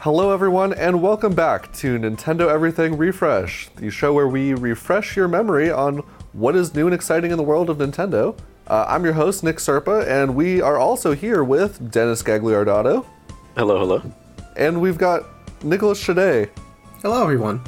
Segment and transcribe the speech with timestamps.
[0.00, 5.28] Hello, everyone, and welcome back to Nintendo Everything Refresh, the show where we refresh your
[5.28, 5.98] memory on
[6.32, 8.34] what is new and exciting in the world of Nintendo.
[8.66, 13.04] Uh, I'm your host, Nick Serpa, and we are also here with Dennis Gagliardotto,
[13.58, 14.02] Hello, hello.
[14.56, 15.24] and we've got
[15.62, 16.48] Nicholas Shadday.
[17.02, 17.60] Hello, everyone.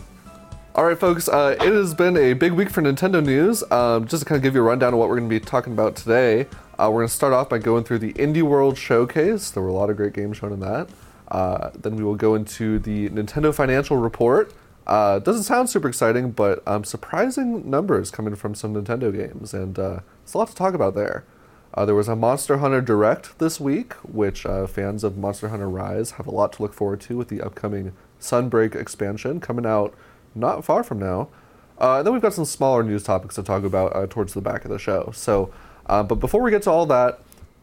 [0.75, 3.63] All right, folks, uh, it has been a big week for Nintendo news.
[3.71, 5.45] Um, just to kind of give you a rundown of what we're going to be
[5.45, 6.47] talking about today,
[6.79, 9.51] uh, we're going to start off by going through the Indie World Showcase.
[9.51, 10.89] There were a lot of great games shown in that.
[11.33, 14.53] Uh, then we will go into the Nintendo Financial Report.
[14.87, 19.79] Uh, doesn't sound super exciting, but um, surprising numbers coming from some Nintendo games, and
[19.79, 20.01] uh,
[20.33, 21.25] a lot to talk about there.
[21.73, 25.71] Uh, there was a Monster Hunter Direct this week, which uh, fans of Monster Hunter
[25.71, 29.95] Rise have a lot to look forward to with the upcoming Sunbreak expansion coming out
[30.35, 31.29] not far from now.
[31.81, 34.43] Uh, and then we've got some smaller news topics to talk about uh, towards the
[34.43, 35.11] back of the show.
[35.15, 35.51] So,
[35.87, 37.21] but before we get to all that,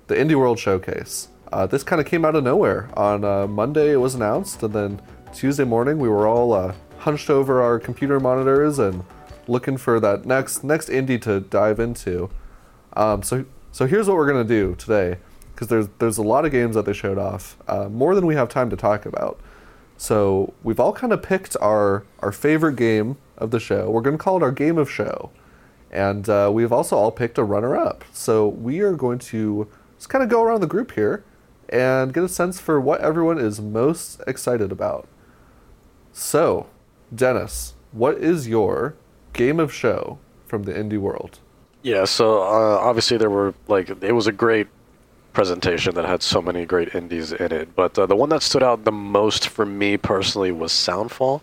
[0.08, 1.28] the Indie World Showcase.
[1.52, 2.90] Uh, this kind of came out of nowhere.
[2.96, 5.02] On uh, Monday, it was announced, and then
[5.34, 9.04] Tuesday morning, we were all uh, hunched over our computer monitors and
[9.48, 12.30] looking for that next next indie to dive into.
[12.94, 15.18] Um, so, so here's what we're gonna do today,
[15.54, 18.36] because there's there's a lot of games that they showed off, uh, more than we
[18.36, 19.40] have time to talk about.
[19.98, 23.90] So we've all kind of picked our our favorite game of the show.
[23.90, 25.32] We're to call it our game of show,
[25.92, 28.06] and uh, we've also all picked a runner up.
[28.14, 31.24] So we are going to just kind of go around the group here
[31.70, 35.08] and get a sense for what everyone is most excited about.
[36.12, 36.68] So,
[37.14, 38.96] Dennis, what is your
[39.34, 41.40] game of show from the indie world?
[41.82, 44.68] Yeah, so uh, obviously there were like it was a great
[45.34, 48.64] presentation that had so many great indies in it, but uh, the one that stood
[48.64, 51.42] out the most for me personally was Soundfall.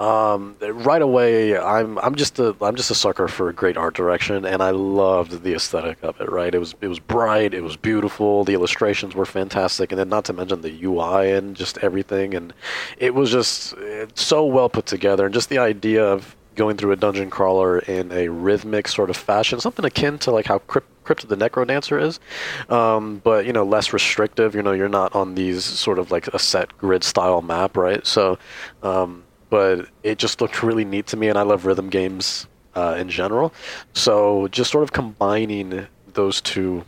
[0.00, 4.44] Um, right away, I'm I'm just a I'm just a sucker for great art direction,
[4.44, 6.30] and I loved the aesthetic of it.
[6.30, 10.08] Right, it was it was bright, it was beautiful, the illustrations were fantastic, and then
[10.08, 12.52] not to mention the UI and just everything, and
[12.98, 13.74] it was just
[14.14, 18.12] so well put together, and just the idea of going through a dungeon crawler in
[18.12, 22.00] a rhythmic sort of fashion, something akin to like how Crypt, Crypt of the Necrodancer
[22.00, 22.20] is,
[22.68, 24.54] um, but you know less restrictive.
[24.54, 28.06] You know, you're not on these sort of like a set grid style map, right?
[28.06, 28.38] So,
[28.82, 32.96] um, but it just looked really neat to me, and I love rhythm games uh,
[32.98, 33.52] in general.
[33.94, 36.84] So, just sort of combining those two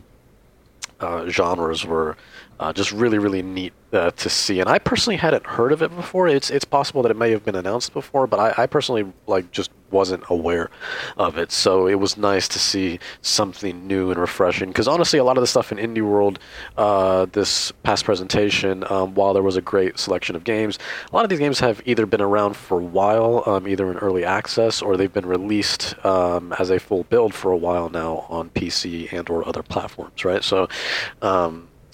[0.99, 2.15] uh, genres were
[2.59, 4.59] uh, just really, really neat uh, to see.
[4.59, 6.27] And I personally hadn't heard of it before.
[6.27, 9.51] It's it's possible that it may have been announced before, but I, I personally like
[9.51, 10.69] just wasn't aware
[11.17, 11.51] of it.
[11.51, 14.69] So it was nice to see something new and refreshing.
[14.69, 16.39] Because honestly, a lot of the stuff in Indie World,
[16.77, 20.77] uh, this past presentation, um, while there was a great selection of games,
[21.11, 23.97] a lot of these games have either been around for a while, um, either in
[23.97, 28.25] early access, or they've been released um, as a full build for a while now
[28.29, 30.25] on PC and or other platforms.
[30.25, 30.43] Right.
[30.43, 30.67] So.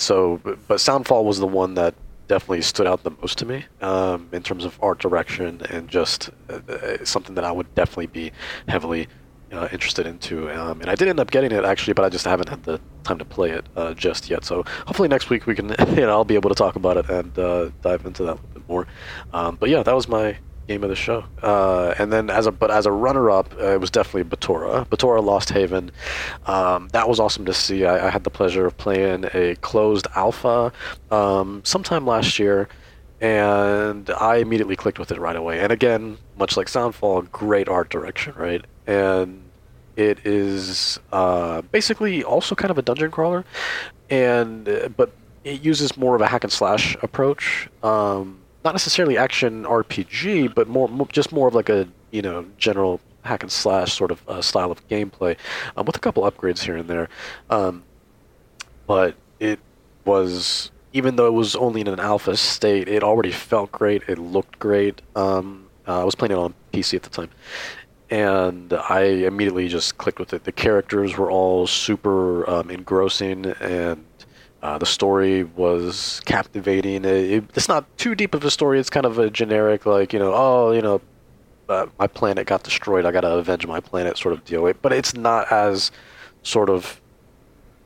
[0.02, 1.94] So, but, but Soundfall was the one that
[2.28, 6.30] definitely stood out the most to me um, in terms of art direction and just
[6.50, 8.32] uh, uh, something that I would definitely be
[8.68, 9.08] heavily
[9.52, 10.50] uh, interested into.
[10.50, 12.80] Um, and I did end up getting it actually, but I just haven't had the
[13.04, 14.44] time to play it uh, just yet.
[14.44, 17.10] So hopefully next week we can, you know, I'll be able to talk about it
[17.10, 18.88] and uh, dive into that a little bit more.
[19.34, 20.38] Um, but yeah, that was my
[20.68, 21.24] game of the show.
[21.42, 24.86] Uh, and then as a but as a runner up, uh, it was definitely Batora.
[24.88, 25.92] Batora Lost Haven.
[26.46, 27.86] Um, that was awesome to see.
[27.86, 30.72] I, I, had the pleasure of playing a closed alpha
[31.10, 32.70] um, sometime last year.
[33.20, 35.60] And I immediately clicked with it right away.
[35.60, 38.66] And again, much like Soundfall, great art direction, right?
[38.88, 39.44] And
[39.96, 43.46] it is uh, basically also kind of a dungeon crawler,
[44.10, 45.12] and uh, but
[45.44, 47.70] it uses more of a hack and slash approach.
[47.84, 53.00] Um, not necessarily action RPG, but more, just more of like a you know general
[53.24, 55.38] hack and slash sort of uh, style of gameplay,
[55.78, 57.10] um, with a couple upgrades here and there.
[57.50, 57.84] Um,
[58.88, 59.60] but it
[60.06, 64.04] was even though it was only in an alpha state, it already felt great.
[64.08, 65.02] It looked great.
[65.16, 67.30] Um, uh, I was playing it on PC at the time,
[68.10, 70.44] and I immediately just clicked with it.
[70.44, 74.06] The characters were all super um, engrossing and
[74.62, 77.04] uh, the story was captivating.
[77.04, 78.80] It, it, it's not too deep of a story.
[78.80, 81.02] It's kind of a generic, like you know, oh, you know,
[81.68, 83.06] uh, my planet got destroyed.
[83.06, 84.72] I got to avenge my planet, sort of deal.
[84.82, 85.92] But it's not as
[86.44, 87.02] sort of,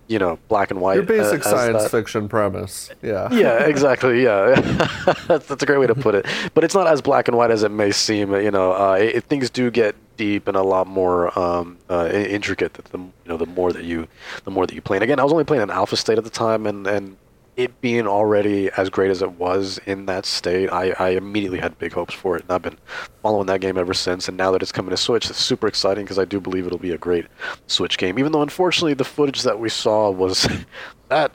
[0.08, 0.96] you know, black and white.
[0.96, 2.90] Your basic as, science fiction premise.
[3.02, 3.30] Yeah.
[3.32, 4.24] Yeah, exactly.
[4.24, 4.60] Yeah,
[5.28, 6.26] that's, that's a great way to put it.
[6.54, 8.34] But it's not as black and white as it may seem.
[8.34, 12.98] You know, uh, things do get deep and a lot more um, uh, intricate the
[12.98, 14.08] you know the more that you
[14.44, 14.98] the more that you play.
[14.98, 17.18] And again, I was only playing an alpha state at the time, and and
[17.56, 21.78] it being already as great as it was in that state, I, I immediately had
[21.78, 22.78] big hopes for it, and I've been
[23.22, 24.28] following that game ever since.
[24.28, 26.78] And now that it's coming to Switch, it's super exciting because I do believe it'll
[26.78, 27.28] be a great
[27.68, 28.20] Switch game.
[28.20, 30.48] Even though unfortunately the footage that we saw was
[31.10, 31.32] that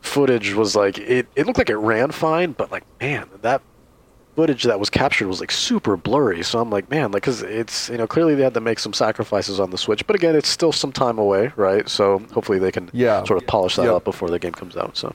[0.00, 3.62] footage was like it, it looked like it ran fine, but like man, that
[4.38, 6.44] footage that was captured was like super blurry.
[6.44, 8.92] So I'm like, man, like, cause it's you know clearly they had to make some
[8.92, 11.88] sacrifices on the Switch, but again, it's still some time away, right?
[11.88, 13.24] So hopefully they can Yeah.
[13.24, 14.96] sort of polish that up before the game comes out.
[14.96, 15.12] So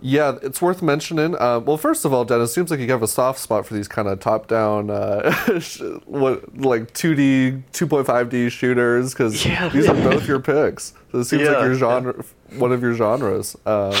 [0.00, 1.34] Yeah, it's worth mentioning.
[1.34, 3.88] Uh, well, first of all, Dennis, seems like you have a soft spot for these
[3.88, 5.32] kind of top-down, uh,
[6.04, 9.68] what like 2D, 2.5D shooters because Yeah.
[9.70, 10.92] these are both your picks.
[11.10, 12.14] So it seems like Yeah, your genre,
[12.58, 13.56] one of your genres.
[13.66, 13.94] Um,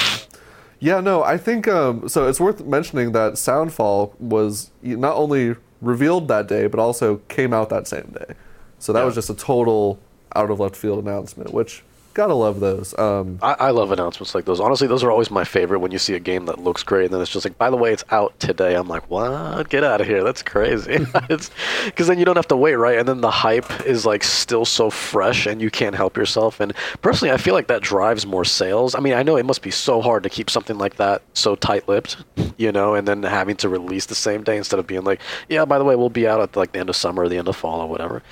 [0.84, 2.28] yeah, no, I think um, so.
[2.28, 7.70] It's worth mentioning that Soundfall was not only revealed that day, but also came out
[7.70, 8.34] that same day.
[8.78, 9.06] So that Yeah.
[9.06, 9.98] was just a total
[10.36, 11.82] out of left field announcement, which
[12.14, 12.96] gotta love those.
[12.98, 14.60] Um, I, I love announcements like those.
[14.60, 17.14] Honestly, those are always my favorite when you see a game that looks great and
[17.14, 18.74] then it's just like, by the way, it's out today.
[18.74, 19.68] I'm like, what?
[19.68, 20.22] Get out of here.
[20.22, 20.98] That's crazy.
[21.28, 22.98] because then you don't have to wait, right?
[22.98, 26.60] And then the hype is like still so fresh and you can't help yourself.
[26.60, 26.72] And
[27.02, 28.94] personally, I feel like that drives more sales.
[28.94, 31.56] I mean, I know it must be so hard to keep something like that so
[31.56, 32.16] tight-lipped,
[32.56, 35.64] you know, and then having to release the same day instead of being like, yeah,
[35.64, 37.48] by the way, we'll be out at like the end of summer or the end
[37.48, 38.22] of fall or whatever.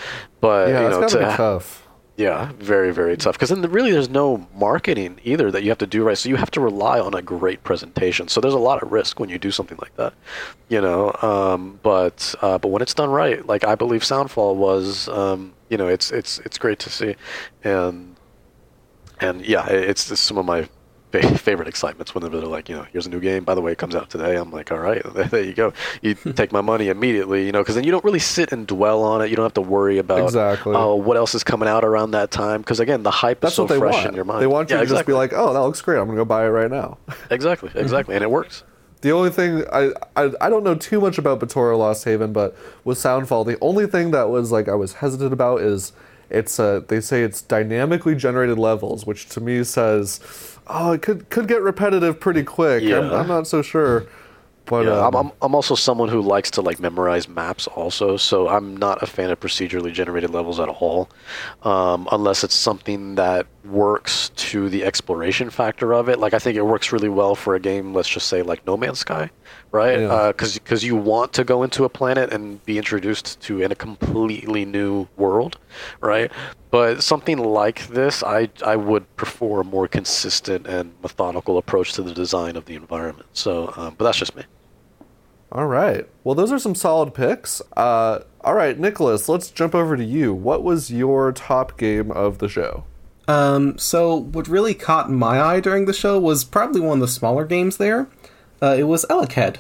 [0.41, 1.89] But yeah, you it's know, gotta to be tough.
[2.17, 3.35] Yeah, very, very tough.
[3.35, 6.19] Because then really there's no marketing either that you have to do right.
[6.19, 8.29] So you have to rely on a great presentation.
[8.29, 10.13] So there's a lot of risk when you do something like that,
[10.69, 11.15] you know.
[11.23, 15.79] Um, but uh, but when it's done right, like I believe Soundfall was, um, you
[15.79, 17.17] know, it's it's it's great to see,
[17.65, 18.15] and
[19.21, 20.69] and yeah, it's, it's some of my
[21.39, 23.45] favorite excitements when they're like, you know, here's a new game.
[23.45, 24.37] By the way, it comes out today.
[24.37, 25.73] I'm like, all right, there you go.
[26.01, 29.03] You take my money immediately, you know, because then you don't really sit and dwell
[29.03, 29.31] on it.
[29.31, 30.75] You don't have to worry about Exactly.
[30.75, 32.61] oh, what else is coming out around that time?
[32.61, 34.07] Because again, the hype That's is so what they fresh want.
[34.09, 34.43] in your mind.
[34.43, 35.99] They want you yeah, to just be like, "Oh, that looks great.
[35.99, 36.99] I'm gonna go buy it right now."
[37.31, 38.65] exactly, exactly, and it works.
[39.03, 42.57] The only thing I, I I don't know too much about Batora Lost Haven, but
[42.85, 45.93] with Soundfall, the only thing that was like I was hesitant about is
[46.31, 50.19] it's uh they say it's dynamically generated levels, which to me says,
[50.73, 52.91] oh, it could could get repetitive pretty quick.
[52.91, 53.21] I'm, Yeah.
[53.21, 54.07] I'm not so sure,
[54.65, 58.17] but Yeah, um, I'm, I'm, I'm also someone who likes to like memorize maps also,
[58.17, 61.11] so I'm not a fan of procedurally generated levels at all,
[61.63, 66.19] um, unless it's something that works to the exploration factor of it.
[66.19, 68.77] Like I think it works really well for a game, let's just say like No
[68.77, 69.31] Man's Sky,
[69.71, 70.01] right?
[70.01, 70.29] Yeah.
[70.29, 73.77] Because because you want to go into a planet and be introduced to in a
[73.77, 75.59] completely new world,
[76.01, 76.31] right?
[76.71, 82.03] But something like this, I I would prefer a more consistent and methodical approach to
[82.03, 83.29] the design of the environment.
[83.33, 84.45] So, um, but that's just me.
[85.53, 86.09] all right.
[86.25, 87.61] Well, those are some solid picks.
[87.77, 90.33] Uh, all right, Nicholas, let's jump over to you.
[90.35, 92.87] What was your top game of the show?
[93.33, 97.09] Um, so what really caught my eye during the show was probably one of the
[97.09, 98.09] smaller games there.
[98.61, 99.59] Uh, it was Elec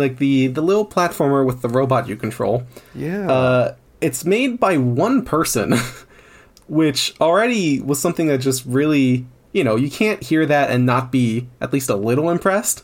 [0.00, 2.64] like the the little platformer with the robot you control.
[2.94, 3.30] Yeah.
[3.30, 5.74] Uh, it's made by one person,
[6.66, 11.12] which already was something that just really, you know, you can't hear that and not
[11.12, 12.82] be at least a little impressed.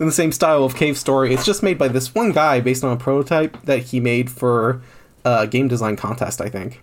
[0.00, 2.82] In the same style of Cave Story, it's just made by this one guy based
[2.82, 4.80] on a prototype that he made for
[5.24, 6.80] a game design contest, I think.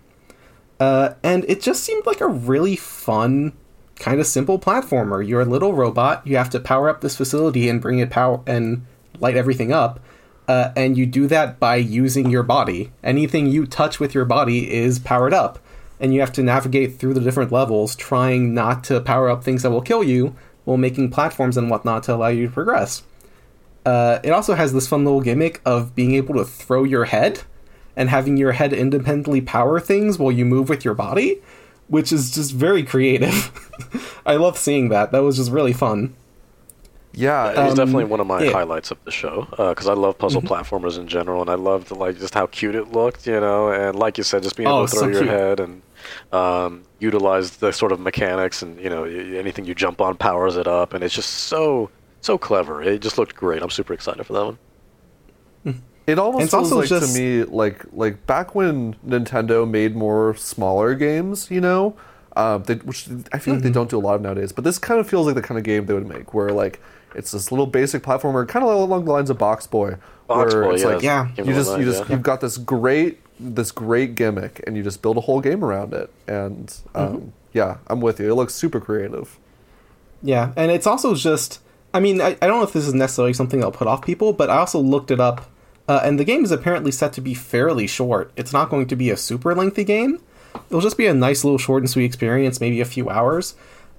[0.80, 3.52] Uh, and it just seemed like a really fun,
[3.96, 5.26] kind of simple platformer.
[5.26, 6.26] You're a little robot.
[6.26, 8.86] You have to power up this facility and bring it power and
[9.20, 10.00] light everything up.
[10.48, 12.90] Uh, and you do that by using your body.
[13.04, 15.60] Anything you touch with your body is powered up,
[16.00, 19.62] and you have to navigate through the different levels, trying not to power up things
[19.62, 20.34] that will kill you,
[20.64, 23.04] while making platforms and whatnot to allow you to progress.
[23.86, 27.42] Uh, it also has this fun little gimmick of being able to throw your head
[28.00, 31.40] and having your head independently power things while you move with your body,
[31.88, 33.36] which is just very creative.
[34.32, 35.12] I love seeing that.
[35.12, 36.14] That was just really fun.
[37.12, 37.50] yeah.
[37.52, 38.52] It was Um, definitely one of my yeah.
[38.52, 40.52] highlights of the show because I love puzzle Mm-hmm.
[40.52, 43.98] platformers in general, and I loved like just how cute it looked, you know, and
[43.98, 45.34] like you said, just being Oh, able to throw so your cute.
[45.38, 45.82] head and
[46.32, 50.66] um, utilize the sort of mechanics, and you know, anything you jump on powers it
[50.66, 51.90] up, and it's just so
[52.22, 52.82] so clever.
[52.82, 53.62] It just looked great.
[53.62, 54.58] I'm super excited for that one.
[56.06, 59.94] It almost It's feels also like just- to me like like back when Nintendo made
[59.94, 61.94] more smaller games, you know,
[62.36, 63.58] uh, they, which I feel Mm-hmm.
[63.58, 64.52] like they don't do a lot of nowadays.
[64.52, 66.80] But this kind of feels like the kind of game they would make, where like
[67.14, 70.64] it's this little basic platformer, kind of along the lines of Box Boy, Box where
[70.64, 71.28] Boy, it's yeah, like Yeah.
[71.36, 72.10] You just you just yeah.
[72.12, 75.92] you've got this great this great gimmick, and you just build a whole game around
[75.94, 76.10] it.
[76.26, 77.28] And um, Mm-hmm.
[77.52, 78.30] yeah, I'm with you.
[78.30, 79.38] It looks super creative.
[80.22, 81.60] Yeah, and it's also just.
[81.92, 84.32] I mean, I, I don't know if this is necessarily something that'll put off people,
[84.32, 85.50] but I also looked it up,
[85.90, 88.30] uh, and the game is apparently set to be fairly short.
[88.36, 90.22] It's not going to be a super lengthy game.
[90.68, 93.56] It'll just be a nice little short and sweet experience, maybe a few hours.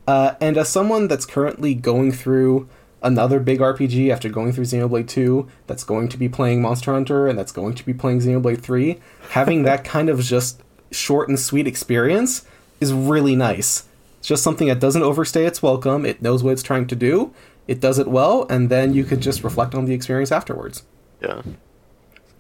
[0.08, 2.70] Uh, and as someone that's currently going through
[3.02, 7.28] another big RPG after going through Xenoblade 2, that's going to be playing Monster Hunter,
[7.28, 8.98] and that's going to be playing Xenoblade 3,
[9.32, 12.46] having that kind of just short and sweet experience
[12.80, 13.84] is really nice.
[14.20, 16.06] It's just something that doesn't overstay its welcome.
[16.06, 17.34] It knows what it's trying to do.
[17.68, 20.84] It does it well, and then you could just reflect on the experience afterwards.
[21.22, 21.42] Yeah.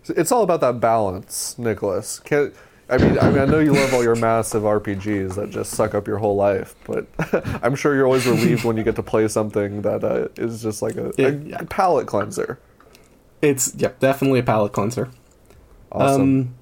[0.09, 2.19] It's all about that balance, Nicholas.
[2.19, 2.53] Can't,
[2.89, 5.93] I mean, I mean, I know you love all your massive RPGs that just suck
[5.95, 7.07] up your whole life, but
[7.63, 10.81] I'm sure you're always relieved when you get to play something that uh, is just
[10.81, 11.61] like a, a Yeah.
[11.69, 12.59] palate cleanser.
[13.41, 15.09] It's yeah, definitely a palate cleanser.
[15.91, 16.21] Awesome.
[16.21, 16.55] Um,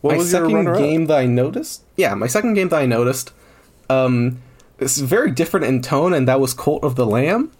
[0.00, 3.32] what my was second game that I noticed, yeah, my second game that I noticed,
[3.88, 4.42] um,
[4.78, 7.52] is very different in tone, and that was Cult of the Lamb.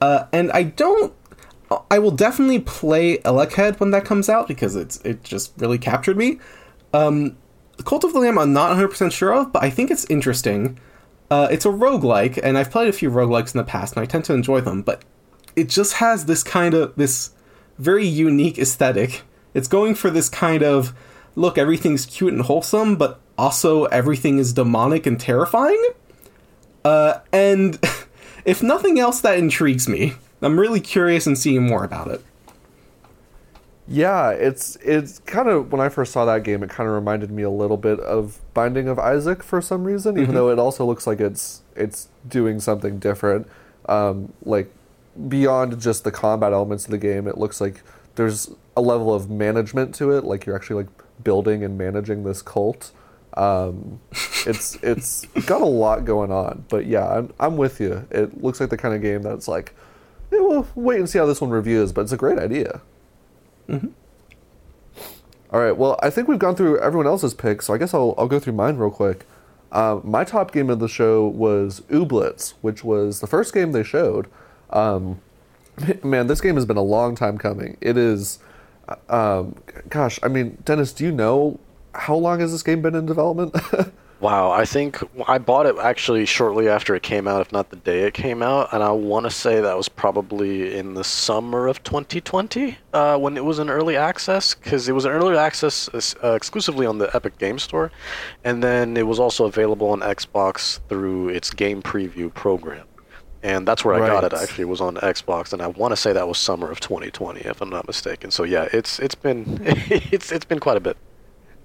[0.00, 1.12] Uh, and I don't,
[1.90, 6.16] I will definitely play Elechead when that comes out because it's it just really captured
[6.16, 6.38] me.
[6.92, 7.36] Um,
[7.84, 10.78] Cult of the Lamb, I'm not 100 percent sure of, but I think it's interesting.
[11.28, 14.06] Uh, it's a roguelike, and I've played a few roguelikes in the past, and I
[14.06, 15.02] tend to enjoy them, but
[15.56, 17.30] it just has this kind of this
[17.78, 19.22] very unique aesthetic.
[19.52, 20.94] It's going for this kind of
[21.34, 25.82] look, everything's cute and wholesome, but also everything is demonic and terrifying.
[26.84, 27.78] Uh, and
[28.44, 30.14] if nothing else, that intrigues me.
[30.42, 32.22] I'm really curious in seeing more about it.
[33.88, 37.30] Yeah, it's it's kind of when I first saw that game, it kind of reminded
[37.30, 40.84] me a little bit of Binding of Isaac for some reason, even though it also
[40.84, 43.46] looks like it's it's doing something different.
[43.88, 44.72] Um, like
[45.28, 47.82] beyond just the combat elements of the game, it looks like
[48.16, 50.24] there's a level of management to it.
[50.24, 52.90] Like you're actually like building and managing this cult.
[53.34, 54.00] Um,
[54.46, 58.06] it's it's got a lot going on, but yeah, I'm I'm with you.
[58.10, 59.74] It looks like the kind of game that's like,
[60.36, 62.80] yeah, we'll wait and see how this one reviews, but it's a great idea.
[65.52, 65.76] All right.
[65.76, 68.38] Well, I think we've gone through everyone else's picks, so I guess I'll, I'll go
[68.38, 69.26] through mine real quick.
[69.72, 73.82] Uh, my top game of the show was Ooblets, which was the first game they
[73.82, 74.26] showed.
[74.70, 75.20] Um,
[76.04, 77.76] man, this game has been a long time coming.
[77.80, 78.38] It is,
[78.88, 79.56] uh, um,
[79.88, 81.58] gosh, I mean, Dennis, do you know
[81.94, 83.54] how long has this game been in development?
[84.18, 87.76] Wow, I think I bought it actually shortly after it came out, if not the
[87.76, 91.66] day it came out, and I want to say that was probably in the summer
[91.68, 95.90] of 2020 uh, when it was in early access, because it was in early access
[96.24, 97.92] uh, exclusively on the Epic Game Store,
[98.42, 102.86] and then it was also available on Xbox through its game preview program.
[103.42, 104.32] And that's where I got it.
[104.32, 104.42] Right.
[104.42, 107.60] Actually, was on Xbox, and I want to say that was summer of 2020, if
[107.60, 108.30] I'm not mistaken.
[108.30, 110.96] So yeah, it's it's been it's it's been quite a bit.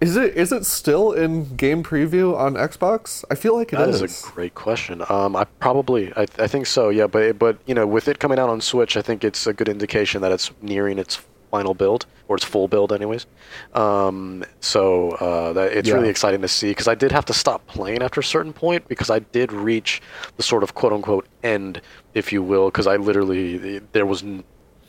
[0.02, 3.24] Is it is it still in game preview on Xbox?
[3.30, 4.02] I feel like it That is.
[4.02, 5.04] is a great question.
[5.10, 7.08] Um, I probably, I, I think so, yeah.
[7.08, 9.70] But but you know, with it coming out on Switch, I think it's a good
[9.70, 13.26] indication that it's nearing its final build or its full build, anyways.
[13.74, 15.96] Um, so uh, that it's Yeah.
[15.96, 18.88] really exciting to see because I did have to stop playing after a certain point
[18.88, 20.02] because I did reach
[20.38, 21.82] the sort of quote unquote end,
[22.14, 24.24] if you will, because I literally there was.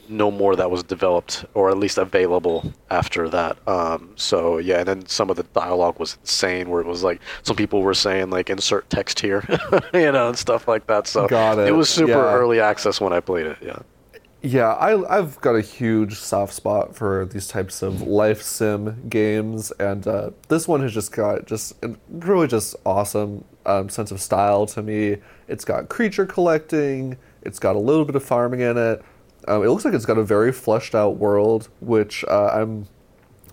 [0.08, 3.56] No more that was developed or at least available after that.
[3.68, 7.20] Um, so yeah, and then some of the dialogue was insane, where it was like
[7.42, 9.44] some people were saying like insert text here,
[9.94, 11.06] you know, and stuff like that.
[11.06, 12.34] So Got it, was super yeah.
[12.34, 13.58] early access when I played it.
[13.62, 13.78] Yeah.
[14.44, 19.70] Yeah, I, I've got a huge soft spot for these types of life sim games,
[19.78, 21.74] and uh, this one has just got just
[22.10, 25.18] really just awesome um, sense of style to me.
[25.46, 29.04] It's got creature collecting, it's got a little bit of farming in it.
[29.48, 32.86] Um, it looks like it's got a very fleshed out world, which uh, I'm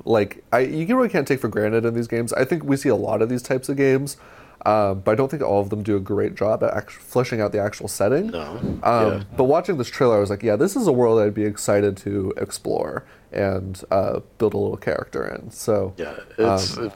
[0.06, 2.34] like I you really can't take for granted in these games.
[2.34, 4.18] I think we see a lot of these types of games,
[4.66, 7.42] um, but I don't think all of them do a great job at act- fleshing
[7.42, 8.28] out the actual setting.
[8.28, 8.58] No.
[8.58, 9.24] Um, yeah.
[9.36, 11.98] But watching this trailer, I was like, yeah, this is a world I'd be excited
[11.98, 15.52] to explore and uh, build a little character in.
[15.52, 16.90] So Yeah, it's uh,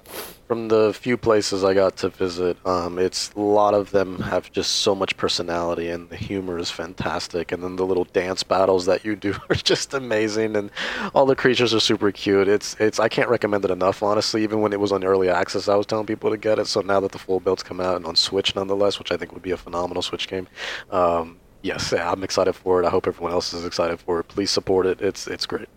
[0.53, 2.63] from the few places I got to visit.
[2.63, 6.69] Um, it's a lot of them have just so much personality, and the humor is
[6.69, 7.51] fantastic.
[7.51, 10.69] And then the little dance battles that you do are just amazing, and
[11.15, 12.48] all the creatures are super cute.
[12.48, 14.43] It's it's I can't recommend it enough, honestly.
[14.43, 16.67] Even when it was on early access, I was telling people to get it.
[16.67, 19.33] So now that the full build's come out and on Switch, nonetheless, which I think
[19.33, 20.48] would be a phenomenal Switch game.
[20.91, 22.86] Um, yes, I'm excited for it.
[22.86, 24.27] I hope everyone else is excited for it.
[24.27, 25.01] Please support it.
[25.01, 25.67] It's it's great.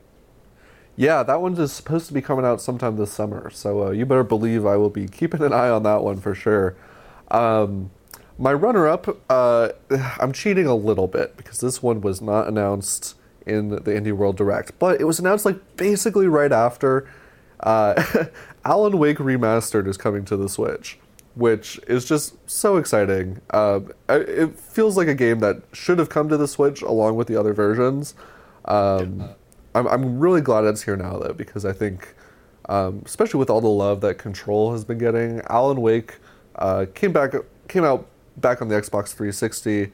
[0.97, 3.51] Yeah, that one is supposed to be coming out sometime this summer.
[3.51, 6.35] So uh, you better believe I will be keeping an eye on that one for
[6.35, 6.77] sure.
[7.31, 7.91] Um,
[8.39, 9.69] my runner-up, uh,
[10.21, 13.15] I'm cheating a little bit because this one was not announced
[13.47, 17.09] in the Indie World Direct, but it was announced like basically right after.
[17.61, 18.03] Uh,
[18.65, 20.99] Alan Wake Remastered is coming to the Switch,
[21.35, 23.41] which is just so exciting.
[23.51, 27.29] Um, it feels like a game that should have come to the Switch along with
[27.29, 28.15] the other versions.
[28.65, 29.31] Um,
[29.77, 32.15] I'm, I'm really glad it's here now though because I think,
[32.69, 36.17] um, especially with all the love that Control has been getting, Alan Wake
[36.57, 37.35] uh, came back
[37.69, 38.07] came out
[38.37, 39.93] back on the Xbox 360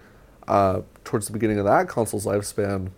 [0.49, 2.91] uh, towards the beginning of that console's lifespan.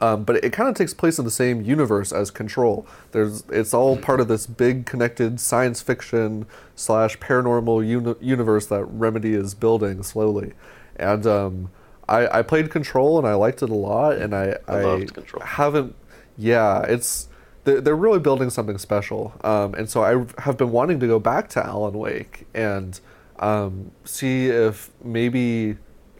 [0.00, 2.86] Um, but it, kind of takes place in the same universe as Control.
[3.12, 8.84] There's, it's all part of this big connected science fiction slash paranormal uni- universe that
[8.86, 10.54] Remedy is building slowly.
[10.96, 11.70] And um,
[12.08, 14.16] I, I played Control and I liked it a lot.
[14.16, 15.44] And I, I loved Control.
[15.44, 15.94] haven't.
[16.36, 17.28] Yeah, it's
[17.64, 19.34] they're, they're really building something special.
[19.42, 22.98] Um, and so I have been wanting to go back to Alan Wake and
[23.38, 25.76] um, see if maybe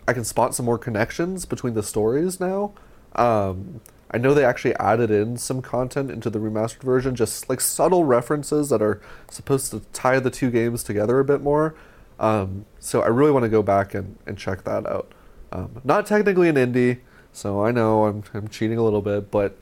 [0.07, 2.73] I can spot some more connections between the stories now.
[3.15, 3.81] Um,
[4.11, 8.05] I know they actually added in some content into the remastered version, just like subtle
[8.05, 11.75] references that are supposed to tie the two games together a bit more.
[12.21, 15.13] Um, so I really want to go back and, and check that out.
[15.51, 17.01] Um, not technically an indie,
[17.33, 19.59] so I know I'm, I'm cheating a little bit, but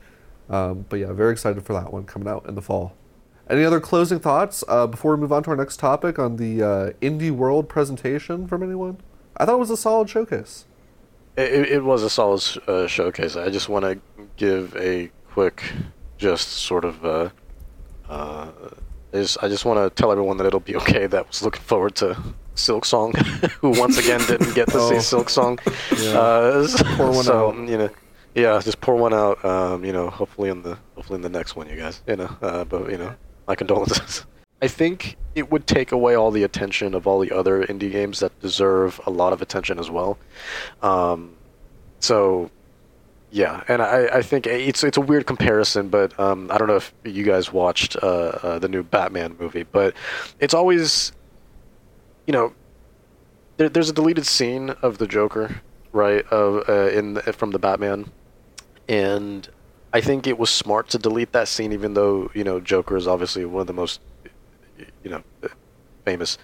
[0.53, 2.93] um, but yeah, very excited for that one coming out in the fall.
[3.49, 6.61] Any other closing thoughts uh, before we move on to our next topic on the
[6.63, 8.97] uh, Indie World presentation from anyone?
[9.35, 10.65] I thought it was a solid showcase.
[11.35, 13.35] It, it was a solid uh, showcase.
[13.35, 13.99] I just want to
[14.37, 15.63] give a quick,
[16.17, 17.29] just sort of, uh,
[18.07, 18.47] uh,
[19.13, 21.07] I just, I just want to tell everyone that it'll be okay.
[21.07, 22.15] That was looking forward to
[22.55, 23.17] Silksong,
[23.61, 24.89] who once again didn't get to Oh.
[24.89, 25.59] see Silksong.
[26.01, 26.19] Yeah.
[26.19, 26.67] Uh,
[27.23, 27.53] so.
[27.53, 27.89] You know,
[28.35, 29.43] yeah, just pour one out.
[29.43, 32.01] Um, you know, hopefully in the hopefully in the next one, you guys.
[32.07, 33.15] You know, uh, but you know,
[33.47, 34.25] my condolences.
[34.61, 38.21] I think it would take away all the attention of all the other indie games
[38.21, 40.17] that deserve a lot of attention as well.
[40.81, 41.35] Um,
[41.99, 42.49] so,
[43.29, 46.77] yeah, and I, I think it's it's a weird comparison, but um, I don't know
[46.77, 49.95] if you guys watched uh, uh, the new Batman movie, but
[50.39, 51.11] it's always,
[52.25, 52.53] you know,
[53.57, 55.61] there, there's a deleted scene of the Joker,
[55.91, 58.09] right, of uh, in the, from the Batman,
[58.87, 59.47] and
[59.93, 63.07] I think it was smart to delete that scene, even though you know Joker is
[63.07, 64.01] obviously one of the most,
[65.03, 65.23] you know,
[66.05, 66.37] famous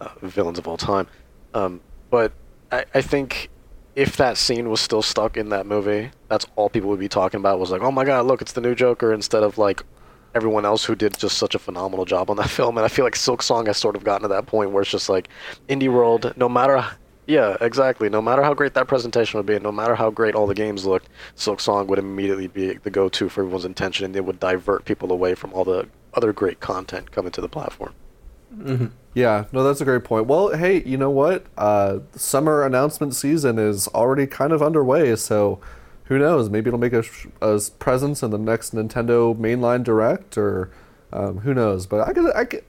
[0.00, 1.06] uh, villains of all time.
[1.54, 2.32] Um, but
[2.70, 3.48] I, I think
[3.94, 7.40] if that scene was still stuck in that movie, that's all people would be talking
[7.40, 9.82] about was like, oh my god, look, it's the new Joker, instead of like
[10.34, 12.76] everyone else who did just such a phenomenal job on that film.
[12.76, 15.08] And I feel like Silksong has sort of gotten to that point where it's just
[15.08, 15.28] like
[15.68, 16.84] indie world, no matter.
[17.26, 18.08] Yeah, exactly.
[18.08, 20.54] No matter how great that presentation would be, and no matter how great all the
[20.54, 24.84] games looked, Silksong would immediately be the go-to for everyone's intention, and it would divert
[24.84, 27.94] people away from all the other great content coming to the platform.
[29.12, 30.26] Yeah, no, that's a great point.
[30.26, 31.46] Well, hey, you know what?
[31.58, 35.60] Uh, summer announcement season is already kind of underway, so
[36.04, 36.48] who knows?
[36.48, 37.02] Maybe it'll make a,
[37.42, 40.70] a presence in the next Nintendo mainline direct, or
[41.12, 41.86] um, who knows?
[41.86, 42.64] But I could, I could,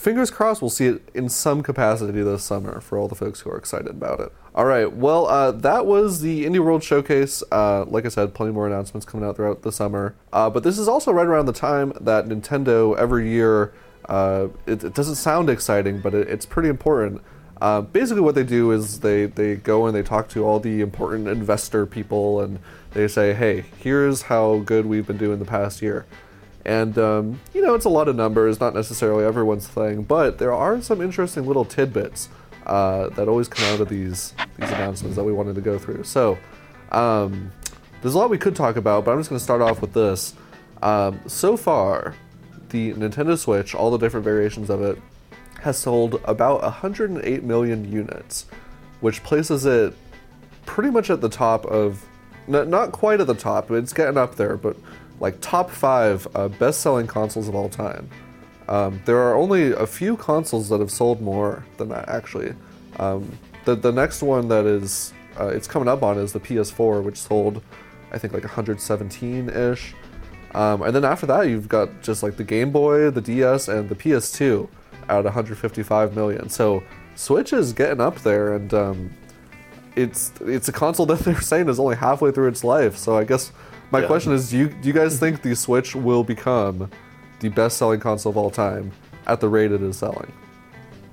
[0.00, 3.50] fingers crossed, we'll see it in some capacity this summer for all the folks who
[3.50, 4.32] are excited about it.
[4.54, 7.42] All right, well, uh, that was the Indie World Showcase.
[7.52, 10.14] Uh, like I said, plenty more announcements coming out throughout the summer.
[10.32, 13.72] Uh, but this is also right around the time that Nintendo every year.
[14.08, 17.22] Uh, it, it doesn't sound exciting, but it, it's pretty important.
[17.60, 20.80] Uh, basically, what they do is they, they go and they talk to all the
[20.80, 22.58] important investor people and
[22.92, 26.06] they say, hey, here's how good we've been doing the past year.
[26.64, 30.52] And, um, you know, it's a lot of numbers, not necessarily everyone's thing, but there
[30.52, 32.28] are some interesting little tidbits
[32.66, 36.04] uh, that always come out of these, these announcements that we wanted to go through.
[36.04, 36.38] So,
[36.92, 37.50] um,
[38.02, 39.92] there's a lot we could talk about, but I'm just going to start off with
[39.92, 40.34] this.
[40.82, 42.14] Um, so far,
[42.70, 44.98] the Nintendo Switch, all the different variations of it,
[45.60, 48.46] has sold about 108 million units,
[49.00, 49.94] which places it
[50.64, 52.06] pretty much at the top of,
[52.48, 54.76] n- not quite at the top, but it's getting up there, but
[55.20, 58.08] like top five uh, best selling consoles of all time.
[58.68, 62.54] Um, there are only a few consoles that have sold more than that, actually.
[62.98, 67.02] Um, the, the next one that is, uh, it's coming up on is the PS4,
[67.02, 67.62] which sold,
[68.12, 69.94] I think, like 117 ish.
[70.54, 73.88] Um, and then after that, you've got just like the Game Boy, the DS, and
[73.88, 74.68] the PS2
[75.08, 76.48] at 155 million.
[76.48, 76.82] So
[77.14, 79.10] Switch is getting up there, and um,
[79.96, 82.96] it's it's a console that they're saying is only halfway through its life.
[82.96, 83.52] So I guess
[83.90, 84.06] my Yeah.
[84.06, 86.90] question is, do you do you guys think the Switch will become
[87.40, 88.92] the best-selling console of all time
[89.26, 90.32] at the rate it is selling?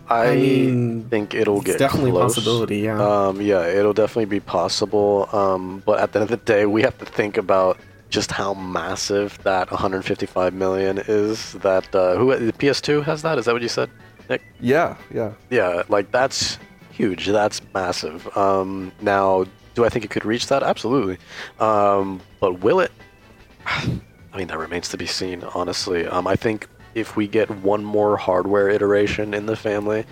[0.10, 2.36] I, I mean, think it'll get definitely a close.
[2.36, 3.02] possibility, yeah.
[3.02, 5.28] Um, yeah, it'll definitely be possible.
[5.34, 7.78] Um, but at the end of the day, we have to think about
[8.10, 11.54] just how massive that 155 million is.
[11.54, 13.38] That uh, who the PS2 has that?
[13.38, 13.90] Is that what you said,
[14.30, 14.42] Nick?
[14.62, 15.34] Yeah, yeah.
[15.50, 16.58] Yeah, like that's
[16.92, 17.28] huge.
[17.28, 18.26] That's massive.
[18.38, 19.44] Um, now,
[19.78, 20.64] do I think it could reach that?
[20.64, 21.20] Absolutely.
[21.60, 22.92] Um, but will it?
[23.68, 25.44] I mean, that remains to be seen.
[25.54, 30.04] Honestly, um, I think if we get one more hardware iteration in the family,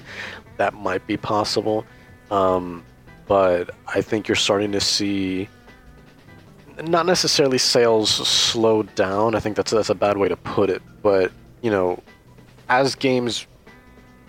[0.58, 1.84] that might be possible.
[2.30, 2.86] Um,
[3.25, 5.49] but I think you're starting to see
[6.84, 9.34] not necessarily sales slow down.
[9.34, 10.84] I think that's that's a bad way to put it.
[11.01, 11.32] But
[11.63, 12.04] you know,
[12.69, 13.47] as games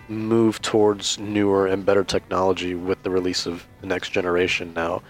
[0.08, 5.02] move towards newer and better technology with the release of the next generation now,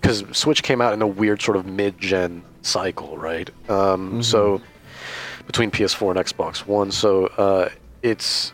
[0.00, 3.50] because Switch came out in a weird sort of mid-gen cycle, right?
[3.70, 4.60] Um, So
[5.46, 7.68] between PS4 and Xbox One, so uh,
[8.02, 8.52] it's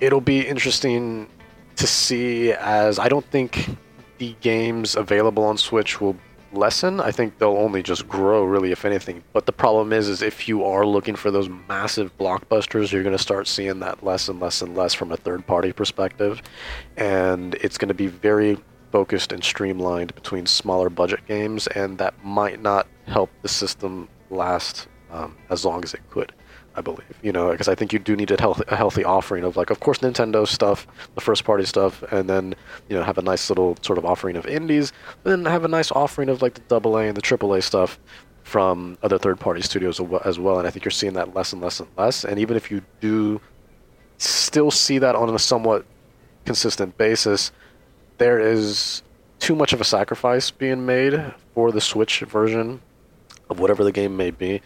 [0.00, 1.28] it'll be interesting
[1.76, 3.76] to see as I don't think
[4.18, 6.16] the games available on Switch will
[6.56, 7.00] lessen.
[7.00, 9.22] I think they'll only just grow, really, if anything.
[9.32, 13.16] But the problem is, is if you are looking for those massive blockbusters, you're going
[13.16, 16.42] to start seeing that less and less and less from a third-party perspective,
[16.96, 18.58] and it's going to be very
[18.92, 24.88] focused and streamlined between smaller budget games, and that might not help the system last
[25.10, 26.32] um, as long as it could.
[26.76, 29.44] I believe, you know, because I think you do need a healthy, a healthy offering
[29.44, 32.54] of like, of course, Nintendo stuff, the first party stuff, and then
[32.88, 34.92] you know have a nice little sort of offering of indies,
[35.24, 37.62] and then have a nice offering of like the double A and the triple A
[37.62, 37.98] stuff
[38.42, 40.58] from other third party studios as well.
[40.58, 42.24] And I think you're seeing that less and less and less.
[42.24, 43.40] And even if you do
[44.18, 45.84] still see that on a somewhat
[46.44, 47.50] consistent basis,
[48.18, 49.02] there is
[49.40, 52.80] too much of a sacrifice being made for the Switch version
[53.50, 54.62] of whatever the game may be.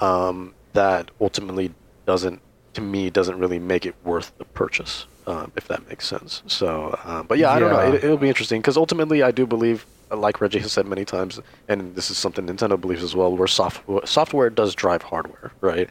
[0.00, 1.72] Um, that ultimately
[2.06, 2.40] doesn't
[2.74, 6.98] to me doesn't really make it worth the purchase um, if that makes sense so
[7.04, 9.86] uh, but yeah i don't know it, will be interesting because ultimately i do believe
[10.10, 13.46] like reggie has said many times and this is something nintendo believes as well where
[13.46, 15.88] software software does drive hardware right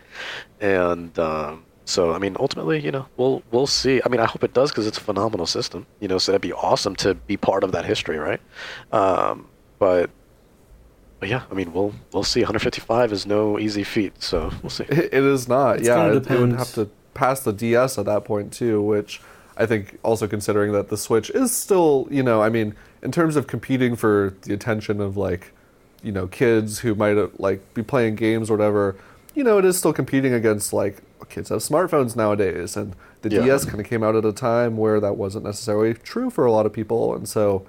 [0.60, 4.02] and um, so I mean, ultimately, you know, we'll we'll see.
[4.06, 5.86] I mean, I hope it does because it's a phenomenal system.
[6.00, 8.40] You know, so that'd be awesome to be part of that history, right?
[8.92, 10.10] Um, but
[11.22, 12.42] but yeah, I mean, we'll we'll see.
[12.42, 14.86] 155 is no easy feat, so we'll see.
[14.90, 15.78] It is not.
[15.78, 19.22] It's yeah, it, it, would have to pass the DS at that point too, which
[19.56, 23.36] I think also considering that the Switch is still, you know, I mean, in terms
[23.36, 25.54] of competing for the attention of like,
[26.02, 28.96] you know, kids who might uh, like be playing games or whatever,
[29.36, 33.42] you know, it is still competing against like kids have smartphones nowadays, and the yeah.
[33.42, 36.52] DS kind of came out at a time where that wasn't necessarily true for a
[36.52, 37.64] lot of people, and so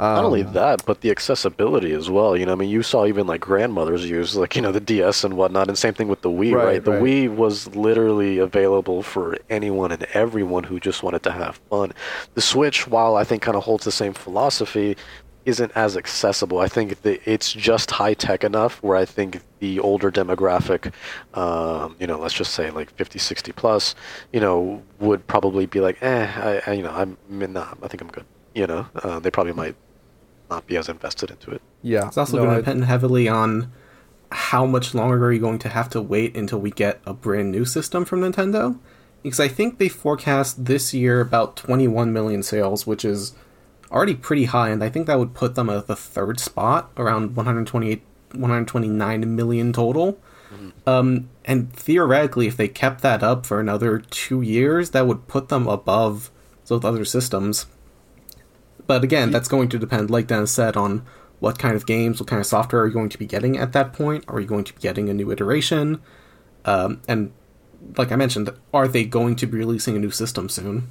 [0.00, 2.34] um, Not only that, but the accessibility as well.
[2.34, 5.24] You know, I mean, you saw even like grandmothers use like you know the DS
[5.24, 6.64] and whatnot, and same thing with the Wii, right?
[6.64, 6.84] right?
[6.84, 7.02] The right.
[7.02, 11.92] Wii was literally available for anyone and everyone who just wanted to have fun.
[12.32, 14.96] The Switch, while I think kind of holds the same philosophy,
[15.44, 16.60] isn't as accessible.
[16.60, 20.94] I think that it's just high tech enough where I think the older demographic,
[21.34, 23.94] um, you know, let's just say like 50, 60 plus,
[24.32, 28.00] you know, would probably be like, eh, I, I you know, I'm, nah, I think
[28.00, 28.24] I'm good.
[28.54, 29.76] You know, uh, they probably might
[30.50, 31.62] not be as invested into it.
[31.82, 33.72] Yeah, it's also no, going to depend heavily on
[34.32, 37.50] how much longer are you going to have to wait until we get a brand
[37.50, 38.78] new system from Nintendo?
[39.22, 43.34] Because I think they forecast this year about 21 million sales, which is
[43.90, 47.36] already pretty high, and I think that would put them at the third spot, around
[47.36, 50.18] 128, 129 million total.
[50.52, 50.88] Mm-hmm.
[50.88, 55.48] Um, and theoretically, if they kept that up for another two years, that would put
[55.48, 56.30] them above
[56.66, 57.66] those other systems.
[58.90, 61.06] But again, that's going to depend, like Dan said, on
[61.38, 63.72] what kind of games, what kind of software are you going to be getting at
[63.72, 64.24] that point?
[64.26, 66.02] Are you going to be getting a new iteration?
[66.64, 67.30] Um, and
[67.96, 70.88] like I mentioned, are they going to be releasing a new system soon?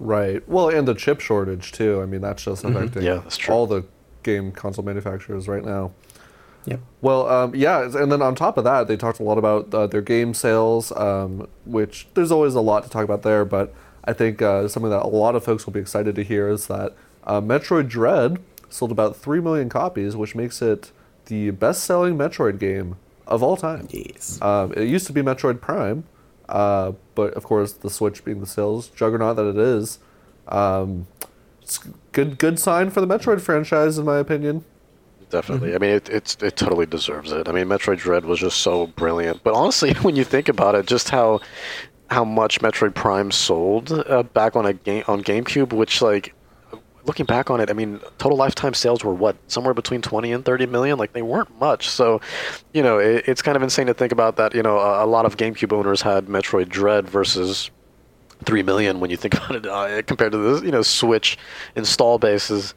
[0.00, 0.48] Right.
[0.48, 2.00] Well, and the chip shortage too.
[2.00, 2.74] I mean, that's just mm-hmm.
[2.74, 3.16] affecting mm-hmm.
[3.16, 3.84] yeah, that's all the
[4.22, 5.92] game console manufacturers right now.
[6.64, 6.80] Yep.
[7.02, 9.86] Well, um, yeah, and then on top of that, they talked a lot about uh,
[9.88, 13.44] their game sales, um, which there's always a lot to talk about there.
[13.44, 13.74] But
[14.06, 16.68] I think uh, something that a lot of folks will be excited to hear is
[16.68, 20.92] that uh, Metroid Dread sold about 3 million copies, which makes it
[21.26, 23.88] the best selling Metroid game of all time.
[23.90, 24.40] Yes.
[24.42, 26.04] Um, it used to be Metroid Prime,
[26.48, 29.98] uh, but of course, the Switch being the sales juggernaut that it is,
[30.48, 31.06] um,
[31.62, 31.78] it's
[32.10, 34.64] good good sign for the Metroid franchise, in my opinion.
[35.30, 35.68] Definitely.
[35.68, 35.76] Mm-hmm.
[35.76, 37.48] I mean, it, it's it totally deserves it.
[37.48, 39.42] I mean, Metroid Dread was just so brilliant.
[39.42, 41.40] But honestly, when you think about it, just how
[42.10, 46.34] how much Metroid Prime sold uh, back on a game on GameCube, which like
[47.04, 50.44] looking back on it, I mean, total lifetime sales were what somewhere between 20 and
[50.44, 50.98] 30 million.
[50.98, 51.88] Like they weren't much.
[51.88, 52.20] So,
[52.72, 54.54] you know, it, it's kind of insane to think about that.
[54.54, 57.70] You know, a, a, lot of GameCube owners had Metroid Dread versus
[58.44, 61.38] three million when you think about it uh, compared to the you know Switch
[61.76, 62.74] install bases.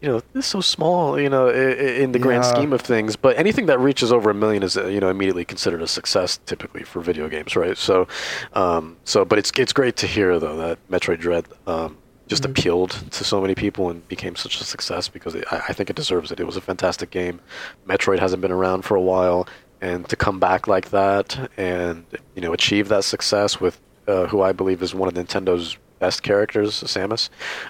[0.00, 1.18] You know, it's so small.
[1.18, 2.52] You know, in, the grand yeah.
[2.52, 3.14] scheme of things.
[3.14, 6.40] But anything that reaches over a million is uh, you know immediately considered a success,
[6.44, 7.78] typically for video games, right?
[7.78, 8.08] So,
[8.54, 11.46] um, so but it's it's great to hear though that Metroid Dread.
[11.68, 11.98] Um,
[12.32, 12.52] just mm-hmm.
[12.52, 15.90] appealed to so many people and became such a success because it, I, I think
[15.90, 16.40] it deserves it.
[16.40, 17.40] It was a fantastic game.
[17.86, 19.46] Metroid hasn't been around for a while,
[19.82, 24.40] and to come back like that and you know achieve that success with uh, who
[24.40, 27.28] I believe is one of Nintendo's best characters, Samus,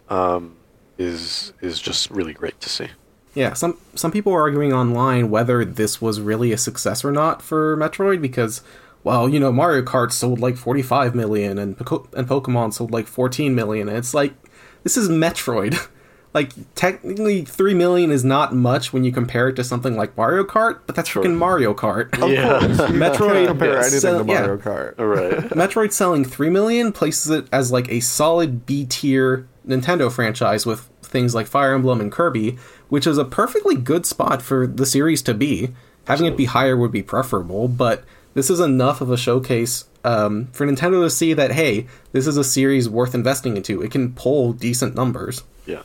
[0.09, 0.57] um,
[0.97, 2.89] is is just really great to see.
[3.35, 7.43] Yeah, some some people are arguing online whether this was really a success or not
[7.43, 8.63] for Metroid because
[9.05, 13.55] well, you know, Mario Kart sold like 45 million and and Pokemon sold like 14
[13.55, 13.89] million.
[13.89, 14.35] And it's like
[14.83, 15.89] this is Metroid.
[16.35, 20.45] like technically 3 million is not much when you compare it to something like Mario
[20.45, 22.09] Kart, but that's freaking Mario Kart.
[22.33, 22.59] yeah.
[22.89, 24.63] Metroid compare anything sell- to Mario yeah.
[24.63, 24.99] Kart.
[24.99, 25.51] Right.
[25.51, 30.89] Metroid selling 3 million places it as like a solid B tier Nintendo franchise with
[31.03, 35.23] things like Fire Emblem and Kirby, which is a perfectly good spot for the series
[35.23, 35.75] to be.
[36.07, 38.03] Having it be higher would be preferable, but
[38.35, 42.37] this is enough of a showcase um, for Nintendo to see that hey, this is
[42.37, 43.83] a series worth investing into.
[43.83, 45.45] It can pull decent numbers.
[45.67, 45.83] Yeah.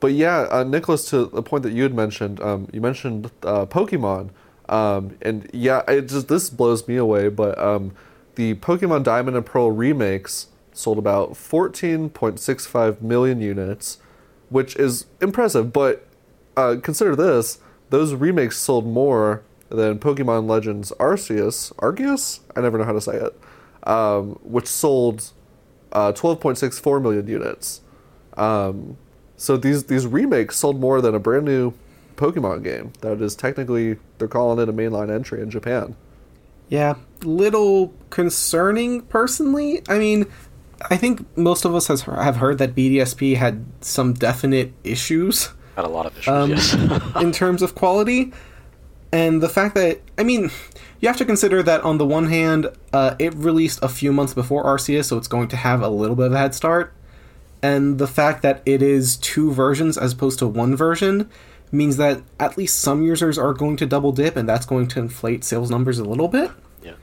[0.00, 3.64] But yeah, uh, Nicholas, to the point that you had mentioned, um, you mentioned uh,
[3.66, 4.30] Pokemon,
[4.68, 7.28] um, and yeah, it just this blows me away.
[7.28, 7.94] But um,
[8.34, 13.98] the Pokemon Diamond and Pearl remakes sold about 14.65 million units,
[14.50, 15.72] which is impressive.
[15.72, 16.06] But
[16.56, 19.42] uh, consider this: those remakes sold more
[19.74, 21.72] than Pokemon Legends Arceus.
[21.76, 22.40] Arceus?
[22.56, 23.38] I never know how to say it.
[23.84, 25.30] Um, which sold
[25.92, 27.82] uh, 12.64 million units.
[28.36, 28.96] Um,
[29.36, 31.74] so these these remakes sold more than a brand new
[32.16, 35.96] Pokemon game that is technically they're calling it a mainline entry in Japan.
[36.68, 39.82] Yeah, little concerning personally.
[39.88, 40.26] I mean,
[40.90, 45.84] I think most of us has, have heard that BDSP had some definite issues Had
[45.84, 46.28] a lot of issues.
[46.28, 46.74] um, yes.
[47.22, 48.32] in terms of quality.
[49.14, 50.50] And the fact that, I mean,
[50.98, 54.34] you have to consider that on the one hand, uh, it released a few months
[54.34, 56.92] before Arceus, so it's going to have a little bit of a head start.
[57.62, 61.30] And the fact that it is two versions as opposed to one version
[61.70, 64.98] means that at least some users are going to double dip, and that's going to
[64.98, 66.50] inflate sales numbers a little bit.
[66.82, 66.94] yeah.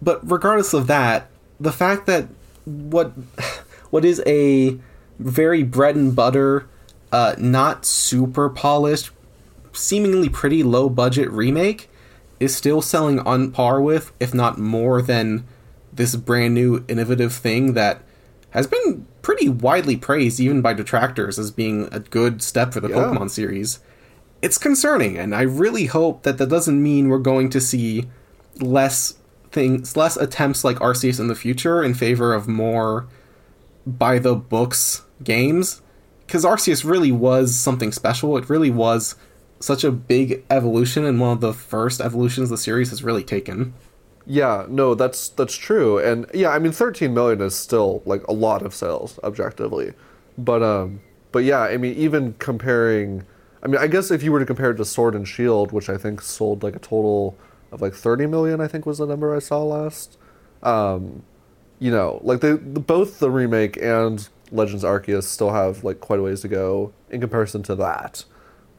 [0.00, 1.28] But regardless of that,
[1.60, 2.26] the fact that
[2.64, 3.12] what
[3.90, 4.78] what is a
[5.18, 6.66] very bread and butter,
[7.12, 9.10] uh, not super polished,
[9.72, 11.90] seemingly pretty low budget remake
[12.38, 15.46] is still selling on par with, if not more than,
[15.92, 18.02] this brand new innovative thing that
[18.50, 22.88] has been pretty widely praised even by detractors as being a good step for the
[22.88, 22.96] Yeah.
[22.96, 23.80] Pokemon series.
[24.42, 28.08] It's concerning, and I really hope that that doesn't mean we're going to see
[28.60, 29.14] less
[29.52, 33.06] things, less attempts like Arceus in the future in favor of more
[33.86, 35.82] by the books games.
[36.26, 38.36] Because Arceus really was something special.
[38.38, 39.16] It really was
[39.60, 43.74] such a big evolution and one of the first evolutions the series has really taken.
[44.26, 48.32] Yeah, no, that's that's true, and yeah, I mean, 13 million is still like a
[48.32, 49.92] lot of sales objectively,
[50.38, 51.00] but um,
[51.32, 53.24] but yeah, I mean, even comparing,
[53.62, 55.88] I mean, I guess if you were to compare it to Sword and Shield, which
[55.88, 57.36] I think sold like a total
[57.72, 60.18] of like 30 million, I think was the number I saw last.
[60.62, 61.22] Um,
[61.78, 66.18] you know, like they the, both the remake and Legends Arceus still have like quite
[66.18, 68.24] a ways to go in comparison to that.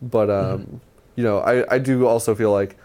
[0.02, 0.82] But um,
[1.16, 2.78] you know, I I do also feel like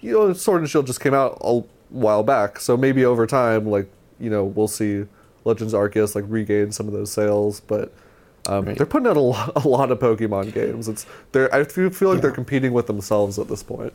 [0.00, 3.68] you know Sword and Shield just came out a while back, so maybe over time,
[3.68, 5.06] like you know, we'll see
[5.44, 7.92] Legends Arceus like regain some of those sales, but.
[8.48, 8.76] Um, Right.
[8.76, 10.88] They're putting out a lot, a lot of Pokemon games.
[10.88, 13.94] It's they're I feel, feel like they're competing with themselves at this point.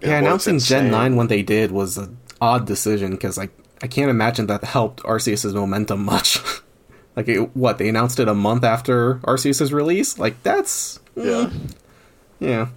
[0.00, 3.48] Yeah, well, announcing it's Gen 9 when they did was an odd decision because I,
[3.82, 6.40] I can't imagine that helped Arceus's momentum much.
[7.16, 10.18] like, it, what, they announced it a month after Arceus's release?
[10.18, 11.00] Like, that's.
[11.16, 11.50] Yeah.
[12.40, 12.68] Yeah.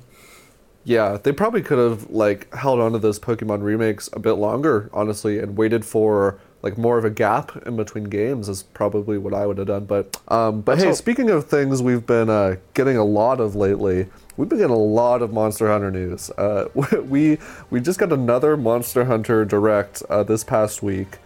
[0.85, 4.89] Yeah, they probably could have like held on to those Pokemon remakes a bit longer,
[4.93, 9.33] honestly, and waited for like more of a gap in between games is probably what
[9.33, 9.85] I would have done.
[9.85, 10.95] But um, but hey, hope.
[10.95, 14.79] speaking of things we've been uh, getting a lot of lately, we've been getting a
[14.79, 16.29] lot of Monster Hunter news.
[16.31, 16.67] Uh,
[17.07, 17.37] we
[17.69, 21.19] we just got another Monster Hunter Direct uh, this past week.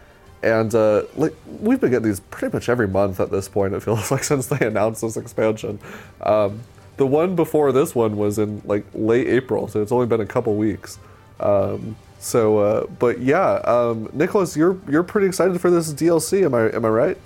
[0.44, 3.74] And uh, like we've been getting these pretty much every month at this point.
[3.74, 5.80] It feels like since they announced this expansion.
[6.22, 6.62] Um,
[6.98, 10.26] the one before this one was in like late April, so it's only been a
[10.26, 11.00] couple weeks.
[11.40, 16.44] Um, so, uh, but yeah, um, Nicholas, you're you're pretty excited for this DLC.
[16.44, 17.18] Am I am I right?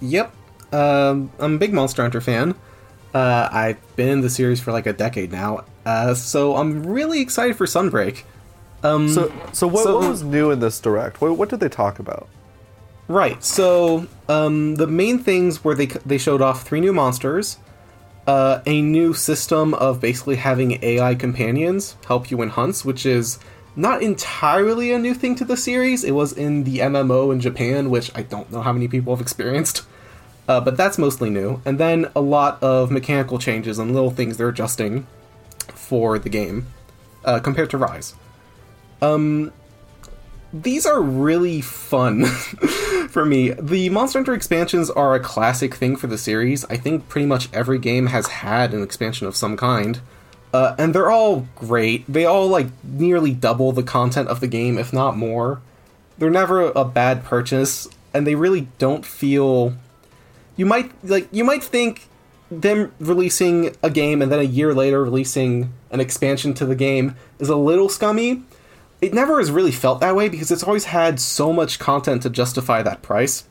[0.00, 0.32] Yep.
[0.72, 2.54] Um, I'm a big Monster Hunter fan.
[3.14, 5.64] Uh, I've been in the series for like a decade now.
[5.84, 8.22] Uh, so I'm really excited for Sunbreak.
[8.82, 11.20] Um, So so what, So- what was new in this direct?
[11.20, 12.28] What, what did they talk about?
[13.08, 13.42] Right.
[13.44, 17.58] So um, the main things were they they showed off three new monsters,
[18.26, 23.38] uh, a new system of basically having AI companions help you in hunts, which is
[23.74, 26.04] not entirely a new thing to the series.
[26.04, 29.20] It was in the MMO in Japan, which I don't know how many people have
[29.20, 29.82] experienced,
[30.46, 31.60] uh, but that's mostly new.
[31.64, 35.06] And then a lot of mechanical changes and little things they're adjusting
[35.74, 36.66] for the game
[37.24, 38.14] uh, compared to Rise.
[39.00, 39.52] Um,
[40.52, 42.24] these are really fun
[43.08, 43.50] for me.
[43.52, 46.64] The Monster Hunter expansions are a classic thing for the series.
[46.66, 50.00] I think pretty much every game has had an expansion of some kind.
[50.52, 52.04] Uh, and they're all great.
[52.06, 55.62] They all like nearly double the content of the game, if not more.
[56.18, 59.74] They're never a bad purchase, and they really don't feel.
[60.56, 62.06] You might like you might think
[62.50, 67.16] them releasing a game and then a year later releasing an expansion to the game
[67.38, 68.42] is a little scummy
[69.02, 72.30] it never has really felt that way because it's always had so much content to
[72.30, 73.44] justify that price.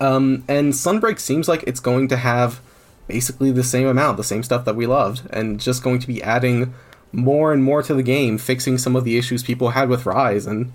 [0.00, 2.60] Um, and Sunbreak seems like it's going to have
[3.06, 6.20] basically the same amount, the same stuff that we loved, and just going to be
[6.20, 6.74] adding
[7.12, 10.46] more and more to the game, fixing some of the issues people had with Rise,
[10.46, 10.72] and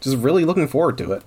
[0.00, 1.22] just really looking forward to it.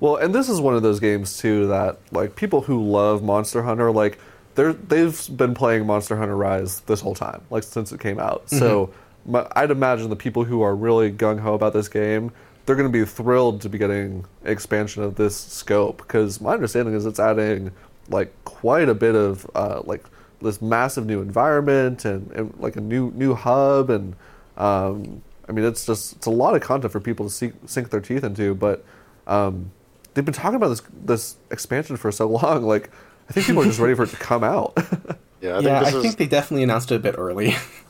[0.00, 3.64] Well, and this is one of those games too that like people who love Monster
[3.64, 4.18] Hunter like
[4.54, 8.48] they're they've been playing Monster Hunter Rise this whole time, like since it came out.
[8.48, 9.07] So my,
[9.52, 12.32] I'd imagine the people who are really gung ho about this game,
[12.66, 16.94] they're going to be thrilled to be getting expansion of this scope because my understanding
[16.94, 17.72] is it's adding
[18.08, 20.04] like quite a bit of uh, like
[20.40, 24.14] this massive new environment and, and like a new new hub and
[24.56, 27.90] um, I mean it's just it's a lot of content for people to see, sink
[27.90, 28.84] their teeth into, but
[29.26, 29.70] um,
[30.14, 32.64] they've been talking about this this expansion for so long.
[32.64, 32.90] Like
[33.28, 34.76] I think people are just ready for it to come out.
[35.40, 37.54] Yeah, I yeah, think I this think they definitely announced it a bit early.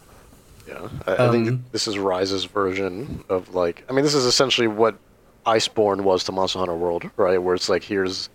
[0.68, 0.88] yeah.
[1.06, 3.84] I, I Um, think this is Rise's version of like.
[3.88, 4.98] I mean, this is essentially what
[5.46, 7.38] Iceborne was to Monster Hunter World, right?
[7.42, 8.28] Where it's like here's,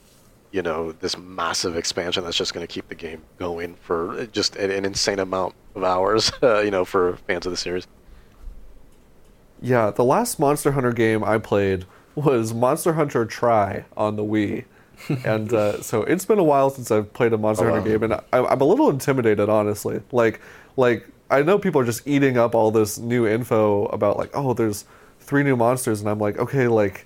[0.52, 4.56] you know, this massive expansion that's just going to keep the game going for just
[4.56, 7.88] an, an insane amount of hours, uh, you know, for fans of the series.
[9.62, 14.66] Yeah, the last Monster Hunter game I played was Monster Hunter Tri on the Wii.
[15.26, 17.86] and uh, so it's been a while since I've played a Monster Oh, Hunter wow.
[17.86, 20.02] game, and I, I'm a little intimidated, honestly.
[20.12, 20.40] Like,
[20.78, 24.54] like I know people are just eating up all this new info about like, oh,
[24.54, 24.86] there's
[25.20, 27.06] three new monsters, and I'm like, okay, like,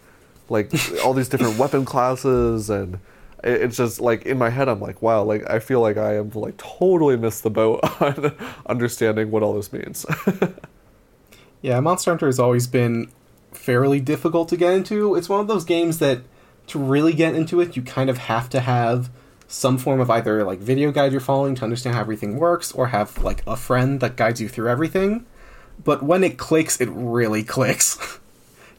[0.50, 0.72] like
[1.06, 2.96] all these different weapon classes, and
[3.44, 6.14] it, it's just like in my head, I'm like, wow, like I feel like I
[6.14, 10.06] have like totally missed the boat on understanding what all this means.
[11.62, 13.10] Yeah, Monster Hunter has always been
[13.52, 15.16] fairly difficult to get into.
[15.16, 16.22] It's one of those games that
[16.68, 19.10] to really get into it, you kind of have to have
[19.48, 22.88] some form of either like video guide you're following to understand how everything works or
[22.88, 25.26] have like a friend that guides you through everything.
[25.84, 28.20] But when it clicks, it really clicks.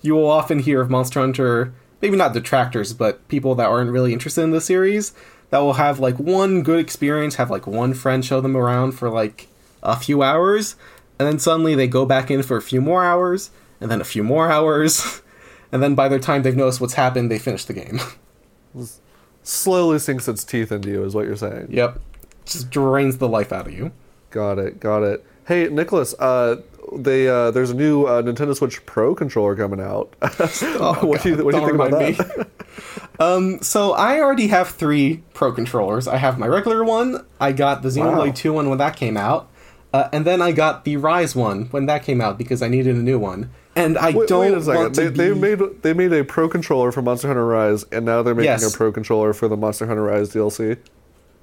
[0.03, 4.13] you will often hear of Monster Hunter, maybe not detractors, but people that aren't really
[4.13, 5.13] interested in the series
[5.51, 9.09] that will have like one good experience, have like one friend show them around for
[9.09, 9.49] like
[9.83, 10.77] a few hours,
[11.19, 13.51] and then suddenly they go back in for a few more hours,
[13.81, 15.23] and then a few more hours,
[15.73, 18.01] and then by the time they've noticed what's happened, they finish the game.
[19.49, 21.69] Slowly sinks its teeth into you, is what you're saying.
[21.71, 21.99] yep.
[22.45, 23.93] Just drains the life out of you.
[24.31, 24.79] Got it.
[24.79, 25.25] Got it.
[25.47, 26.13] Hey, Nicholas.
[26.19, 26.57] Uh,
[26.95, 30.15] they uh, there's a new uh, Nintendo Switch Pro controller coming out.
[30.21, 32.49] what do you what do you think about that?
[33.21, 36.07] um, so I already have three Pro controllers.
[36.07, 37.25] I have my regular one.
[37.41, 38.33] I got the Xenoblade Wow.
[38.33, 39.49] 2 one when that came out.
[39.95, 42.97] Uh, and then I got the Rise one when that came out because I needed
[42.97, 43.51] a new one.
[43.77, 44.95] And I Wait, don't wait a second.
[44.97, 48.35] They, they made they made a Pro controller for Monster Hunter Rise, and now they're
[48.35, 48.75] making Yes.
[48.75, 50.79] a Pro controller for the Monster Hunter Rise DLC.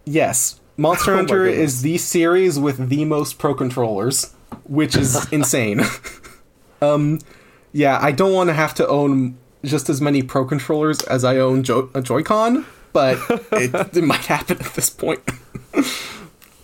[0.06, 0.60] Yes.
[0.78, 4.34] Monster Oh Hunter is the series with the most pro controllers,
[4.66, 5.82] which is insane.
[6.82, 7.20] um,
[7.72, 11.38] yeah, I don't want to have to own just as many pro controllers as I
[11.38, 13.18] own jo- a Joy-Con, but
[13.54, 15.22] it, it might happen at this point.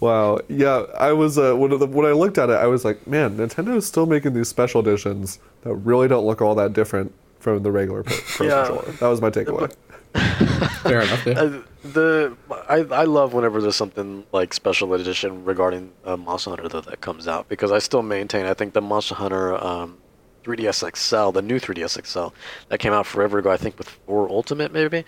[0.01, 0.39] Wow.
[0.49, 3.37] Yeah, I was uh, when, the, when I looked at it, I was like, man,
[3.37, 7.63] Nintendo is still making these special editions that really don't look all that different from
[7.63, 8.65] the regular Pro, pro Yeah.
[8.65, 8.91] controller.
[8.93, 9.73] That was my takeaway.
[10.81, 11.25] Fair enough.
[11.25, 11.39] yeah.
[11.39, 12.35] Uh, the
[12.67, 16.99] I, I love whenever there's something like special edition regarding uh, Monster Hunter though that
[17.01, 19.97] comes out because I still maintain I think the Monster Hunter um,
[20.43, 22.33] 3DS XL, the new 3DS XL
[22.69, 25.03] that came out forever ago, I think with 4 Ultimate maybe.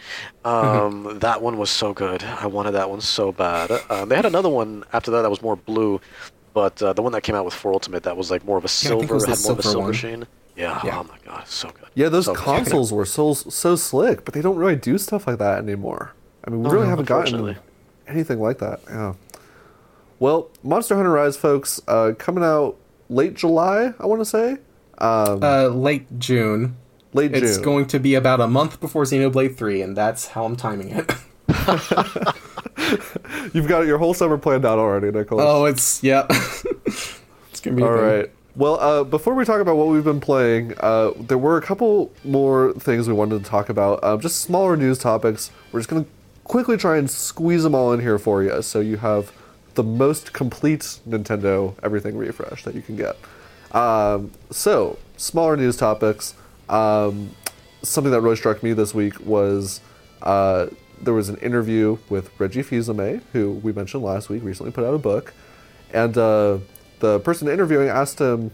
[0.46, 2.24] Um, that one was so good.
[2.24, 3.72] I wanted that one so bad.
[3.90, 6.00] Um, they had another one after that that was more blue,
[6.54, 8.64] but uh, the one that came out with 4 Ultimate that was like more of
[8.66, 9.94] a Yeah, I think it silver, the had more of a silver one.
[9.94, 10.28] sheen.
[10.56, 11.00] Yeah, Yeah.
[11.00, 11.90] Oh my god, so good.
[11.96, 12.44] Yeah, those So good.
[12.44, 16.14] consoles were so so slick, but they don't really do stuff like that anymore.
[16.46, 17.58] I mean, we Oh, really no, haven't gotten
[18.08, 18.82] anything like that.
[18.88, 19.14] Yeah.
[20.20, 22.78] Well, Monster Hunter Rise, folks, uh, coming out
[23.10, 24.58] late July, I want to say.
[25.04, 26.78] Um, Uh, late June.
[27.14, 27.44] late June.
[27.44, 30.90] It's going to be about a month before Xenoblade 3, and that's how I'm timing
[30.90, 31.12] it.
[33.54, 35.44] You've got your whole summer planned out already, Nicholas.
[35.46, 36.26] oh, it's, yeah.
[36.30, 38.30] it's going to be All right.
[38.56, 42.12] Well, uh, before we talk about what we've been playing, uh, there were a couple
[42.24, 44.00] more things we wanted to talk about.
[44.04, 45.52] Uh, just smaller news topics.
[45.72, 46.10] We're just going to
[46.44, 49.32] quickly try and squeeze them all in here for you, so you have
[49.74, 53.18] the most complete Nintendo everything refresh that you can get.
[53.72, 56.36] Um, so, smaller news topics.
[56.70, 57.32] Um,
[57.82, 59.82] something that really struck me this week was
[60.22, 60.68] uh,
[61.02, 64.94] there was an interview with Reggie Fils-Aimé, who we mentioned last week, recently put out
[64.94, 65.34] a book,
[65.94, 66.58] and uh,
[67.00, 68.52] the person interviewing asked him,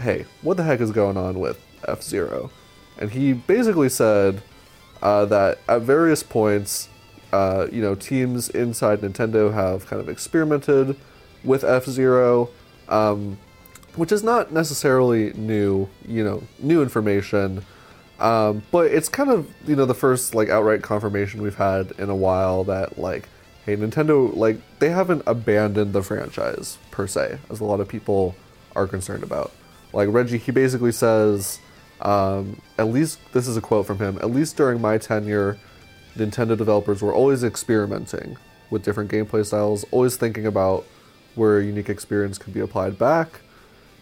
[0.00, 2.50] "Hey, what the heck is going on with F Zero?"
[2.98, 4.42] And he basically said
[5.02, 6.88] uh, that at various points,
[7.32, 10.96] uh, you know, teams inside Nintendo have kind of experimented
[11.42, 12.50] with F Zero,
[12.88, 13.38] um,
[13.96, 17.64] which is not necessarily new, you know, new information.
[18.18, 22.10] Um, but it's kind of you know the first like outright confirmation we've had in
[22.10, 23.28] a while that like
[23.70, 28.34] hey, Nintendo, like, they haven't abandoned the franchise per se, as a lot of people
[28.74, 29.52] are concerned about.
[29.92, 31.60] Like, Reggie, he basically says,
[32.00, 35.58] um, at least, this is a quote from him, at least during my tenure,
[36.16, 38.36] Nintendo developers were always experimenting
[38.70, 40.84] with different gameplay styles, always thinking about
[41.34, 43.40] where a unique experience could be applied back.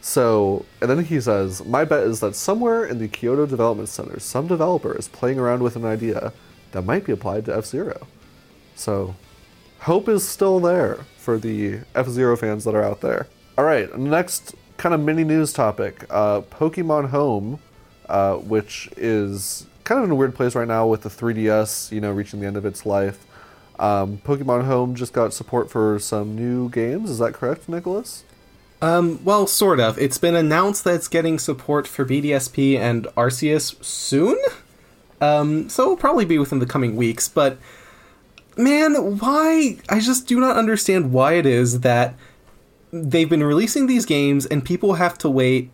[0.00, 4.20] So, and then he says, My bet is that somewhere in the Kyoto Development Center,
[4.20, 6.32] some developer is playing around with an idea
[6.72, 8.06] that might be applied to F Zero.
[8.74, 9.16] So,
[9.80, 13.26] hope is still there for the F Zero fans that are out there.
[13.56, 17.58] All right, next kind of mini news topic uh, Pokemon Home,
[18.08, 22.00] uh, which is kind of in a weird place right now with the 3DS, you
[22.00, 23.26] know, reaching the end of its life.
[23.78, 27.10] Um, Pokemon Home just got support for some new games.
[27.10, 28.24] Is that correct, Nicholas?
[28.80, 29.98] Um, well, sort of.
[29.98, 34.38] It's been announced that it's getting support for BDSP and Arceus soon.
[35.20, 37.58] Um, so it'll probably be within the coming weeks, but
[38.56, 39.78] man, why?
[39.88, 42.14] I just do not understand why it is that
[42.92, 45.70] they've been releasing these games and people have to wait,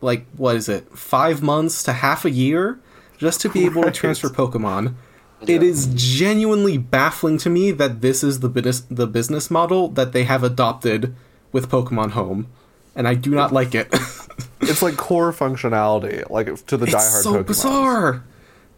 [0.00, 2.80] like, what is it, five months to half a year
[3.18, 4.94] just to be able to transfer Pokemon.
[5.46, 10.12] It is genuinely baffling to me that this is the business the business model that
[10.12, 11.14] they have adopted
[11.52, 12.46] with Pokemon Home,
[12.94, 13.92] and I do not like it.
[14.60, 17.46] It's like core functionality, like to the it's diehard so Pokemon.
[17.46, 18.24] bizarre.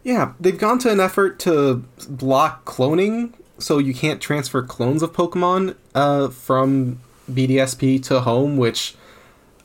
[0.03, 5.11] Yeah, they've gone to an effort to block cloning, so you can't transfer clones of
[5.11, 6.99] Pokemon uh, from
[7.29, 8.95] BDSP to home, which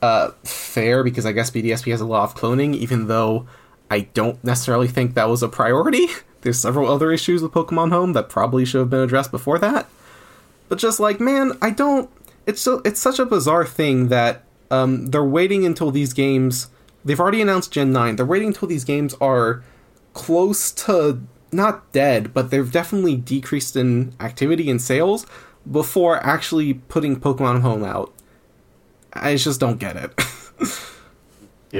[0.00, 3.46] uh, fair because I guess BDSP has a lot of cloning, even though
[3.90, 6.06] I don't necessarily think that was a priority.
[6.40, 9.86] There's several other issues with Pokemon Home that probably should have been addressed before that.
[10.68, 12.08] But just like, man, I don't.
[12.46, 16.68] It's so it's such a bizarre thing that um, they're waiting until these games.
[17.04, 18.16] They've already announced Gen Nine.
[18.16, 19.62] They're waiting until these games are
[20.12, 21.20] close to
[21.52, 25.26] not dead, but they've definitely decreased in activity and sales
[25.70, 28.12] before actually putting Pokemon Home out.
[29.12, 30.20] I just don't get it.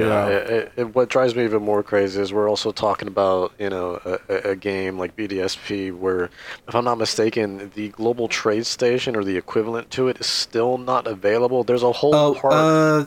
[0.01, 0.27] Yeah.
[0.29, 3.69] It, it, it- what drives me even more crazy is we're also talking about you
[3.71, 6.31] know a, a- game like BDSP where,
[6.69, 10.79] if I'm not mistaken, the global trade station or the equivalent to it is still
[10.79, 11.65] not available.
[11.65, 12.53] There's a whole Oh, part.
[12.55, 13.05] uh,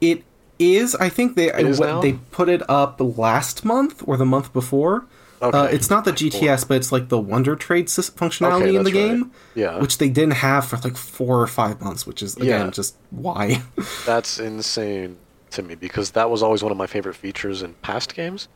[0.00, 0.24] it
[0.58, 0.94] is.
[0.96, 5.04] I think they what- they put it up last month or the month before.
[5.40, 8.90] Uh, it's not the GTS, but it's like the Wonder Trade functionality Okay, in the
[8.90, 9.08] that's right.
[9.08, 9.30] game.
[9.54, 9.78] Yeah.
[9.78, 12.70] which they didn't have for like four or five months, which is again Yeah.
[12.72, 13.62] just why.
[14.04, 15.16] That's insane
[15.50, 18.48] to me because that was always one of my favorite features in past games.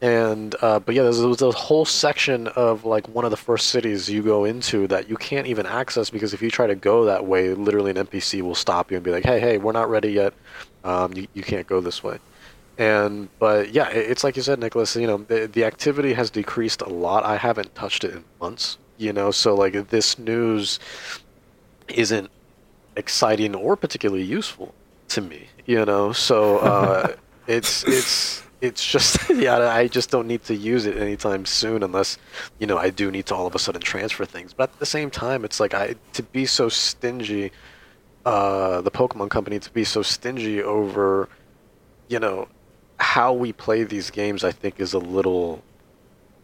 [0.00, 3.36] And uh, but yeah, there's, there was a whole section of like one of the
[3.36, 6.76] first cities you go into that you can't even access because if you try to
[6.76, 9.72] go that way, literally an NPC will stop you and be like, "Hey, hey, we're
[9.72, 10.34] not ready yet.
[10.84, 12.18] Um, you, you can't go this way."
[12.78, 14.94] And but yeah, it, it's like you said, Nicholas.
[14.94, 17.24] You know, the, the activity has decreased a lot.
[17.24, 18.78] I haven't touched it in months.
[18.98, 20.78] You know, so like this news
[21.88, 22.30] isn't
[22.94, 24.74] exciting or particularly useful
[25.08, 26.12] to me you know?
[26.12, 27.14] So uh,
[27.46, 32.18] it's it's it's just yeah i just don't need to use it anytime soon unless
[32.58, 34.52] you know i do need to all of a sudden transfer things.
[34.52, 37.52] But at the same time it's like i to be so stingy
[38.26, 41.28] uh, the pokemon company to be so stingy over
[42.08, 42.48] you know
[42.98, 45.62] how we play these games i think is a little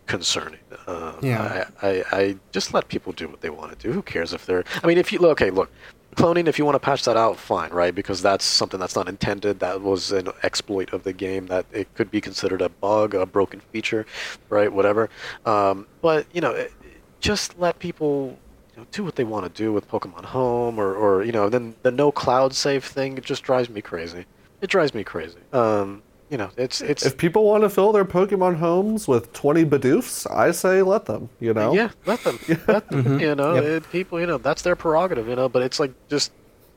[0.06, 0.60] concerning.
[0.86, 1.66] Um, Yeah.
[1.82, 3.92] I, I, I just let people do what they want to do.
[3.92, 5.70] Who cares if they're i mean if you okay look
[6.14, 7.94] cloning if you want to patch that out fine right?
[7.94, 9.60] Because that's something that's not intended.
[9.60, 13.26] That was an exploit of the game that it could be considered a bug a
[13.26, 14.06] broken feature
[14.48, 15.10] right whatever.
[15.44, 16.72] Um, but you know it,
[17.20, 18.38] just let people
[18.74, 21.48] you know, do what they want to do with pokemon home or, or you know
[21.48, 24.24] then the no cloud save thing it just drives me crazy.
[24.60, 25.38] It drives me crazy.
[25.52, 26.02] Um,
[26.34, 30.28] you know it's it's If people want to fill their Pokemon homes with 20 Bidoofs,
[30.28, 31.72] I say let them, you know?
[31.72, 32.40] Yeah, let them.
[32.66, 33.04] Let them.
[33.04, 33.18] Mm-hmm.
[33.20, 33.64] You know, Yep.
[33.64, 34.18] it- people.
[34.20, 35.28] You know, that's their prerogative.
[35.28, 36.32] You know, but it's like just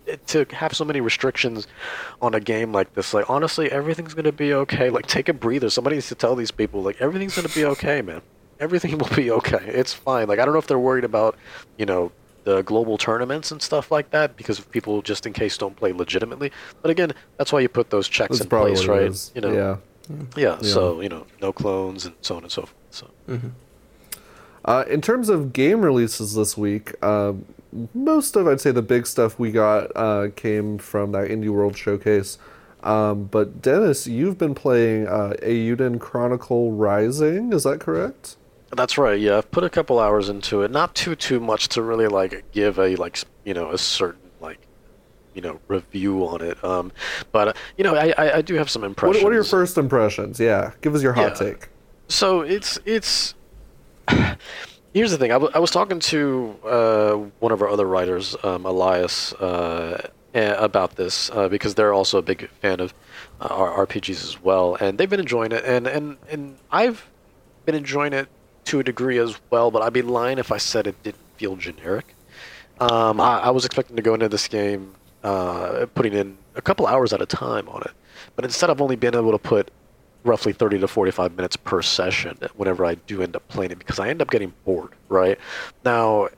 [0.05, 1.65] it, to have so many restrictions
[2.21, 3.15] on a game like this.
[3.15, 4.91] Like honestly, everything's gonna be okay.
[4.91, 5.71] Like take a breather.
[5.71, 8.21] Somebody needs to tell these people like everything's gonna be okay, man.
[8.59, 9.63] Everything will be okay.
[9.81, 10.27] It's fine.
[10.27, 11.35] Like I don't know if they're worried about
[11.79, 12.11] you know
[12.47, 16.49] the global tournaments and stuff like that because people just in case don't play legitimately.
[16.81, 19.31] But again, that's why you put those checks That's in place, right?
[19.35, 20.17] You know, yeah.
[20.37, 20.57] yeah.
[20.61, 22.75] So you know, no clones and so on and so forth.
[22.91, 23.09] So.
[24.63, 27.45] Uh, in terms of game releases this week, um,
[27.93, 31.77] most of I'd say the big stuff we got uh, came from that Indie World
[31.77, 32.37] showcase.
[32.81, 37.51] Um, but Dennis, you've been playing uh, Eiyuden Chronicle Rising.
[37.51, 38.37] Is that correct?
[38.75, 39.19] That's right.
[39.19, 40.71] Yeah, I've put a couple hours into it.
[40.71, 44.59] Not too too much to really like give a like you know a certain like
[45.33, 46.61] you know review on it.
[46.63, 46.91] Um,
[47.31, 49.23] but uh, you know I, I I do have some impressions.
[49.23, 50.39] what are your first impressions?
[50.39, 51.47] Yeah, give us your hot Yeah.
[51.47, 51.69] take.
[52.09, 53.33] So it's it's
[54.93, 55.31] here's the thing.
[55.31, 60.09] I, w- I was talking to uh, one of our other writers, um, Elias, uh,
[60.33, 62.93] about this uh, because they're also a big fan of
[63.41, 67.07] uh, our RPGs as well, and they've been enjoying it, and and and I've
[67.65, 68.27] been enjoying it
[68.67, 69.71] to a degree as well.
[69.71, 72.15] But I'd be lying if I said it didn't feel generic.
[72.79, 74.93] Um, I, I was expecting to go into this game
[75.23, 77.91] uh, putting in a couple hours at a time on it,
[78.35, 79.71] but instead I've only been able to put
[80.23, 83.99] roughly 30 to 45 minutes per session whenever I do end up playing it because
[83.99, 85.39] I end up getting bored, right?
[85.83, 86.29] Now,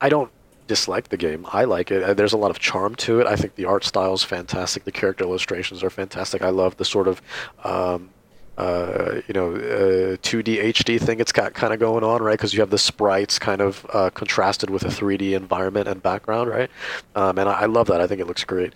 [0.00, 0.30] I don't
[0.66, 1.46] dislike the game.
[1.52, 2.16] I like it.
[2.16, 3.26] There's a lot of charm to it.
[3.26, 4.84] I think the art style is fantastic.
[4.84, 6.42] The character illustrations are fantastic.
[6.42, 7.22] I love the sort of
[7.64, 8.10] um,
[8.56, 12.34] uh, you know, uh, 2D HD thing it's got kind of going on, right?
[12.34, 16.50] Because you have the sprites kind of uh, contrasted with a 3D environment and background,
[16.50, 16.70] right?
[17.14, 18.00] Um, and I, I love that.
[18.00, 18.72] I think it looks great.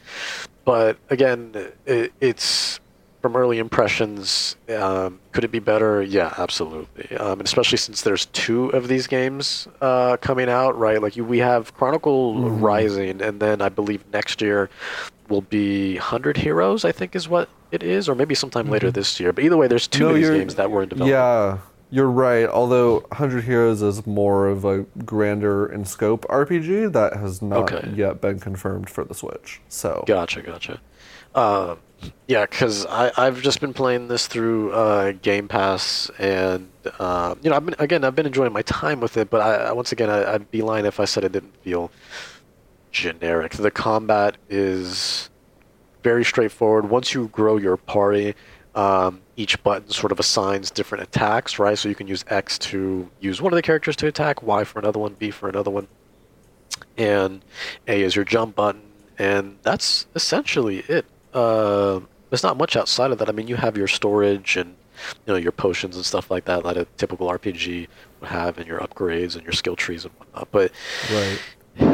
[0.65, 1.53] But again,
[1.87, 2.81] it, it's
[3.23, 4.57] from early impressions.
[4.69, 6.03] Um, could it be better?
[6.03, 7.17] Yeah, absolutely.
[7.17, 11.01] Um, and especially since there's two of these games uh, coming out, right?
[11.01, 14.71] Like you, we have Chronicle Rising, and then I believe next year
[15.29, 16.85] will be Hundred Heroes.
[16.85, 19.33] I think is what it is, or maybe sometime later this year.
[19.33, 21.11] But either way, there's two No, of these games that were in development.
[21.13, 21.59] Yeah,
[21.91, 22.49] you're right.
[22.49, 27.93] Although 100 Heroes is more of a grander in scope RPG that has not Okay.
[27.95, 29.61] yet been confirmed for the Switch.
[29.69, 30.81] So Gotcha, gotcha.
[31.35, 31.77] Uh,
[32.27, 36.69] yeah, because I've just been playing this through uh, Game Pass, and
[36.99, 39.29] uh, you know, I've been again, I've been enjoying my time with it.
[39.31, 41.91] But I, I- once again, I, I'd be lying if I said it didn't feel
[42.99, 43.53] generic.
[43.53, 45.31] The combat is
[46.03, 46.91] very straightforward.
[46.91, 48.35] Once you grow your party,
[48.75, 51.79] um, each button sort of assigns different attacks, right?
[51.79, 54.79] So you can use X to use one of the characters to attack, Y for
[54.79, 55.89] another one, B for another one,
[56.97, 57.45] and
[57.87, 58.83] A is your jump button,
[59.19, 61.07] and that's essentially it.
[61.33, 63.29] Uh, there's not much outside of that.
[63.29, 64.77] I mean, you have your storage and
[65.27, 67.87] you know your potions and stuff like that, like a typical RPG
[68.21, 70.49] would have, and your upgrades and your skill trees and whatnot.
[70.51, 70.73] But
[71.13, 71.39] right.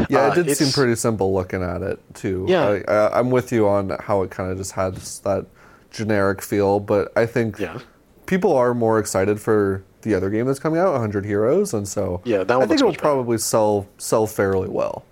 [0.08, 2.46] Yeah, Uh, it did seem pretty simple looking at it too.
[2.48, 2.78] Yeah.
[2.86, 5.46] I, I, I'm with you on how it kind of just had that
[5.90, 7.78] generic feel, but I think Yeah.
[8.26, 12.20] people are more excited for the other game that's coming out, 100 Heroes, and so
[12.24, 15.04] Yeah, that I think it'll probably sell sell fairly well.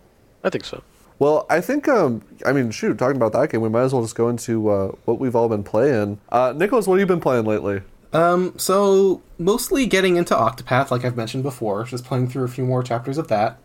[0.44, 0.82] I think so.
[1.18, 4.02] Well, I think, um, I mean, shoot, talking about that game, we might as well
[4.02, 6.18] just go into uh, what we've all been playing.
[6.30, 7.82] Uh, Nicholas, what have you been playing lately?
[8.12, 12.64] Um, so mostly getting into Octopath, like I've mentioned before, just playing through a few
[12.64, 13.56] more chapters of that.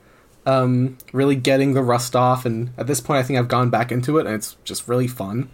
[0.47, 3.91] Um, really getting the rust off, and at this point, I think I've gone back
[3.91, 5.49] into it, and it's just really fun.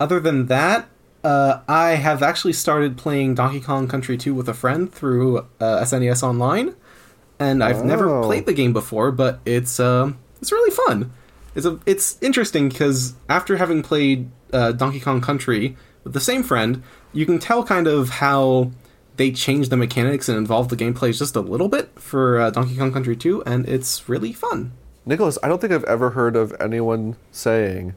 [0.00, 0.88] Other than that,
[1.22, 5.44] uh, I have actually started playing Donkey Kong Country 2 with a friend through uh,
[5.84, 6.74] SNES Online,
[7.38, 8.24] and I've never Oh.
[8.24, 11.12] played the game before, but it's um, it's really fun.
[11.54, 16.42] It's a, it's interesting because after having played uh, Donkey Kong Country with the same
[16.42, 18.72] friend, you can tell kind of how
[19.16, 22.76] they changed the mechanics and involved the gameplay just a little bit for uh, Donkey
[22.76, 24.72] Kong Country 2, and it's really fun.
[25.04, 27.94] Nicholas, I don't think I've ever heard of anyone saying,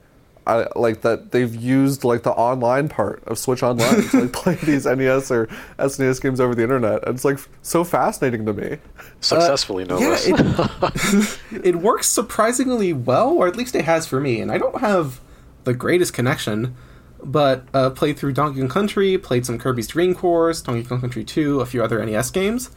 [0.50, 4.56] I, like that they've used like the online part of Switch Online to like play
[4.56, 5.48] these NES or
[5.78, 7.06] SNES games over the internet.
[7.06, 8.78] And it's like so fascinating to me.
[9.20, 10.28] Successfully, no yeah, less.
[10.28, 14.42] it, it works surprisingly well, or at least it has for me.
[14.42, 15.20] And I don't have
[15.66, 16.76] the greatest connection,
[17.24, 21.24] but uh, played through Donkey Kong Country, played some Kirby's Dream Course, Donkey Kong Country
[21.24, 22.70] 2, a few other NES games,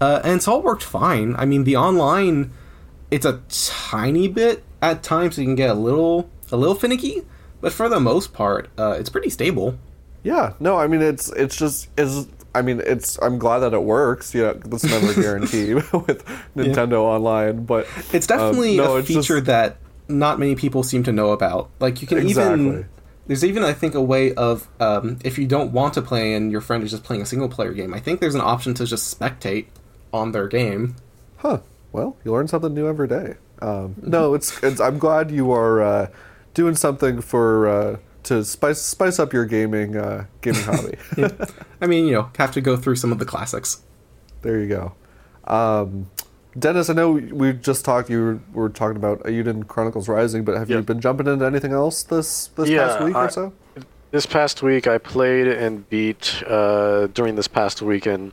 [0.00, 1.34] uh, and it's all worked fine.
[1.36, 2.52] I mean, the online,
[3.10, 7.22] it's a tiny bit at times, so you can get a little a little finicky,
[7.60, 9.78] but for the most part, uh, it's pretty stable.
[10.22, 13.82] Yeah, no, I mean it's it's just is I mean it's I'm glad that it
[13.82, 14.34] works.
[14.34, 16.24] Yeah, that's never a guarantee with
[16.56, 19.76] Nintendo Online, but It's um, definitely no, a feature just- that
[20.08, 21.70] not many people seem to know about.
[21.78, 22.66] Like you can Exactly.
[22.66, 22.88] even
[23.30, 26.50] there's even I think a way of um, if you don't want to play and
[26.50, 27.94] your friend is just playing a single player game.
[27.94, 29.66] I think there's an option to just spectate
[30.12, 30.96] on their game.
[31.36, 31.60] Huh.
[31.92, 33.36] Well, you learn something new every day.
[33.62, 34.80] Um, no, it's, it's.
[34.80, 36.06] I'm glad you are uh,
[36.54, 40.98] doing something for uh, to spice spice up your gaming uh, gaming hobby.
[41.80, 43.80] I mean, you know, have to go through some of the classics.
[44.42, 44.94] there you go.
[45.44, 46.10] Um,
[46.58, 48.10] Dennis, I know we just talked.
[48.10, 52.02] You were, talking about Eiyuden Chronicles Rising, but have you been jumping into anything else
[52.02, 53.52] this this Yeah, past week I- or so?
[54.10, 58.32] This past week, I played and beat uh, during this past weekend.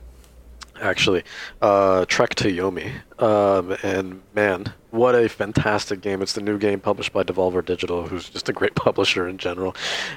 [0.80, 1.22] Actually,
[1.62, 6.20] uh, Trek to Yomi, um, and man, what a fantastic game!
[6.22, 9.74] It's the new game published by Devolver Digital, who's just a great publisher in general.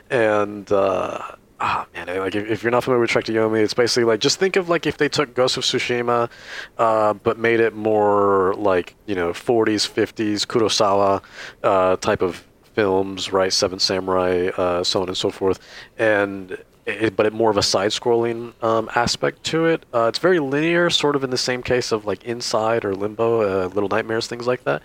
[0.09, 1.19] And uh,
[1.61, 4.55] ah, man, like if, you're not familiar with Trek Yomi, it's basically like just think
[4.55, 6.29] of like if they took Ghost of Tsushima,
[6.77, 11.21] uh, but made it more like you know 40s, 50s Kurosawa
[11.63, 13.53] uh, type of films, right?
[13.53, 15.59] Seven Samurai, uh, so on and so forth.
[15.97, 19.85] And it, but it more of a side-scrolling um, aspect to it.
[19.93, 23.41] Uh, it's very linear, sort of in the same case of like Inside or Limbo,
[23.41, 24.81] uh, Little Nightmares, things like that.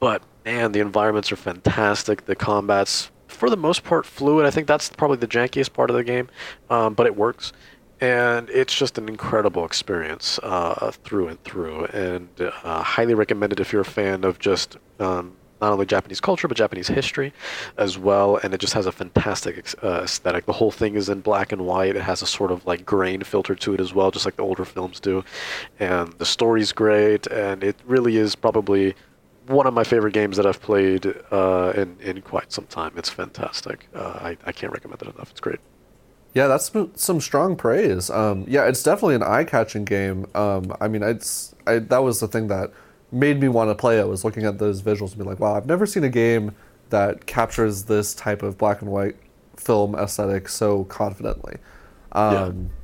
[0.00, 2.26] But man, the environments are fantastic.
[2.26, 4.46] The combat's for the most part fluid.
[4.46, 6.28] I think that's probably the jankiest part of the game,
[6.70, 7.52] um, but it works.
[8.00, 13.72] And it's just an incredible experience uh, through and through, and uh, highly recommended if
[13.72, 17.32] you're a fan of just um, not only Japanese culture but Japanese history
[17.76, 18.36] as well.
[18.42, 20.46] And it just has a fantastic uh, aesthetic.
[20.46, 21.96] The whole thing is in black and white.
[21.96, 24.42] It has a sort of like grain filter to it as well, just like the
[24.42, 25.24] older films do.
[25.80, 28.94] And the story's great, and it really is probably
[29.46, 32.92] one of my favorite games that I've played uh, in in quite some time.
[32.96, 33.88] It's fantastic.
[33.94, 35.30] Uh, I I can't recommend it enough.
[35.30, 35.60] It's great.
[36.34, 38.10] Yeah, that's some strong praise.
[38.10, 40.26] Um, yeah, it's definitely an eye-catching game.
[40.34, 42.72] Um, I mean, it's I, that was the thing that
[43.10, 45.54] made me want to play it was looking at those visuals and be like, wow,
[45.54, 46.54] I've never seen a game
[46.90, 49.16] that captures this type of black and white
[49.56, 51.56] film aesthetic so confidently.
[52.12, 52.75] Um, yeah.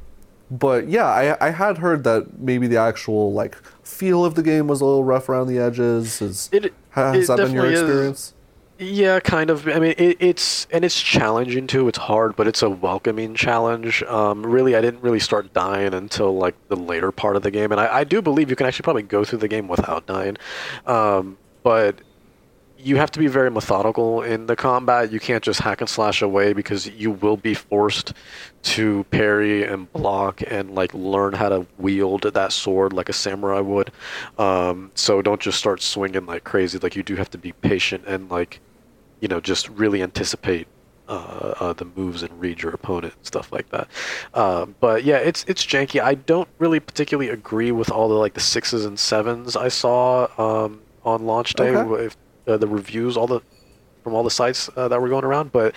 [0.53, 4.67] But yeah, I, I had heard that maybe the actual like feel of the game
[4.67, 6.21] was a little rough around the edges.
[6.21, 8.19] Is, it, has it that been your experience?
[8.19, 8.35] Is.
[8.79, 9.67] Yeah, kind of.
[9.67, 11.89] I mean, it, it's and it's challenging too.
[11.89, 14.03] It's hard, but it's a welcoming challenge.
[14.03, 17.73] Um, really, I didn't really start dying until like the later part of the game,
[17.73, 20.37] and I, I do believe you can actually probably go through the game without dying.
[20.87, 21.97] Um, but
[22.83, 25.12] you have to be very methodical in the combat.
[25.12, 28.12] You can't just hack and slash away because you will be forced
[28.62, 33.61] to parry and block and like learn how to wield that sword like a samurai
[33.61, 33.93] would.
[34.39, 36.78] Um, so don't just start swinging like crazy.
[36.78, 38.61] Like you do have to be patient and like,
[39.20, 40.66] you know, just really anticipate
[41.09, 43.89] uh, uh, the moves and read your opponent and stuff like that.
[44.35, 46.01] Um, but yeah, it's it's janky.
[46.01, 50.28] I don't really particularly agree with all the like the sixes and sevens I saw
[50.39, 51.74] um, on launch day.
[51.74, 52.07] Okay.
[52.07, 52.16] If
[52.47, 53.40] uh, the reviews, all the
[54.03, 55.53] from all the sites uh, that were going around.
[55.53, 55.74] But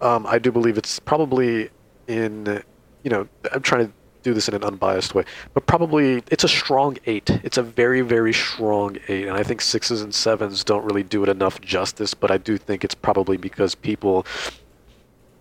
[0.00, 1.70] um, I do believe it's probably
[2.06, 2.62] in,
[3.02, 3.92] you know, I'm trying to
[4.22, 7.30] do this in an unbiased way, but probably it's a strong eight.
[7.44, 11.22] It's a very, very strong eight, and I think sixes and sevens don't really do
[11.22, 12.14] it enough justice.
[12.14, 14.26] But I do think it's probably because people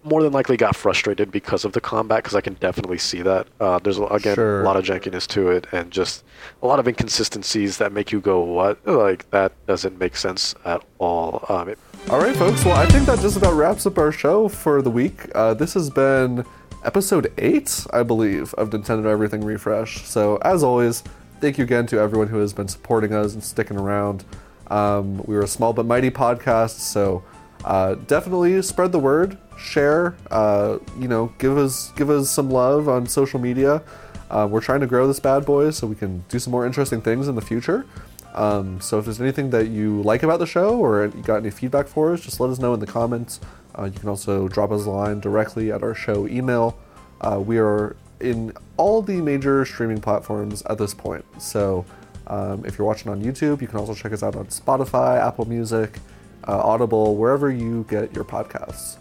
[0.08, 3.48] more than likely got frustrated because of the combat because I can definitely see that.
[3.60, 4.62] Uh, there's again sure.
[4.62, 6.24] a lot of jankiness to it and just
[6.62, 8.86] a lot of inconsistencies that make you go, "What?
[8.88, 11.80] Like that doesn't make sense at all." Um, it-
[12.10, 12.64] all right, folks.
[12.64, 15.30] Well, I think that just about wraps up our show for the week.
[15.36, 16.46] Uh, this has been
[16.86, 20.04] episode eight, I believe, of Nintendo Everything Refresh.
[20.06, 21.04] So as always,
[21.42, 24.24] thank you again to everyone who has been supporting us and sticking around.
[24.70, 27.24] Um, we were a small but mighty podcast, so
[27.66, 30.16] uh, definitely spread the word, share.
[30.32, 33.82] Uh, you know, give us give us some love on social media.
[34.30, 37.02] Uh, we're trying to grow this bad boy so we can do some more interesting
[37.02, 37.86] things in the future.
[38.34, 41.50] Um, so if there's anything that you like about the show or you got any
[41.50, 43.40] feedback for us, just let us know in the comments.
[43.78, 46.78] Uh, you can also drop us a line directly at our show email.
[47.22, 51.26] Uh, we are in all the major streaming platforms at this point.
[51.42, 51.86] So
[52.28, 55.46] um, if you're watching on YouTube, you can also check us out on Spotify, Apple
[55.46, 56.00] Music
[56.48, 58.98] uh, Audible, wherever you get your podcasts.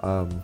[0.00, 0.42] Um,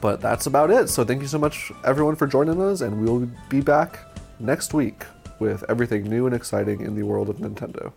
[0.00, 0.88] but that's about it.
[0.88, 4.00] So thank you so much, everyone, for joining us, and we'll be back
[4.38, 5.04] next week
[5.38, 7.92] with everything new and exciting in the world of Nintendo.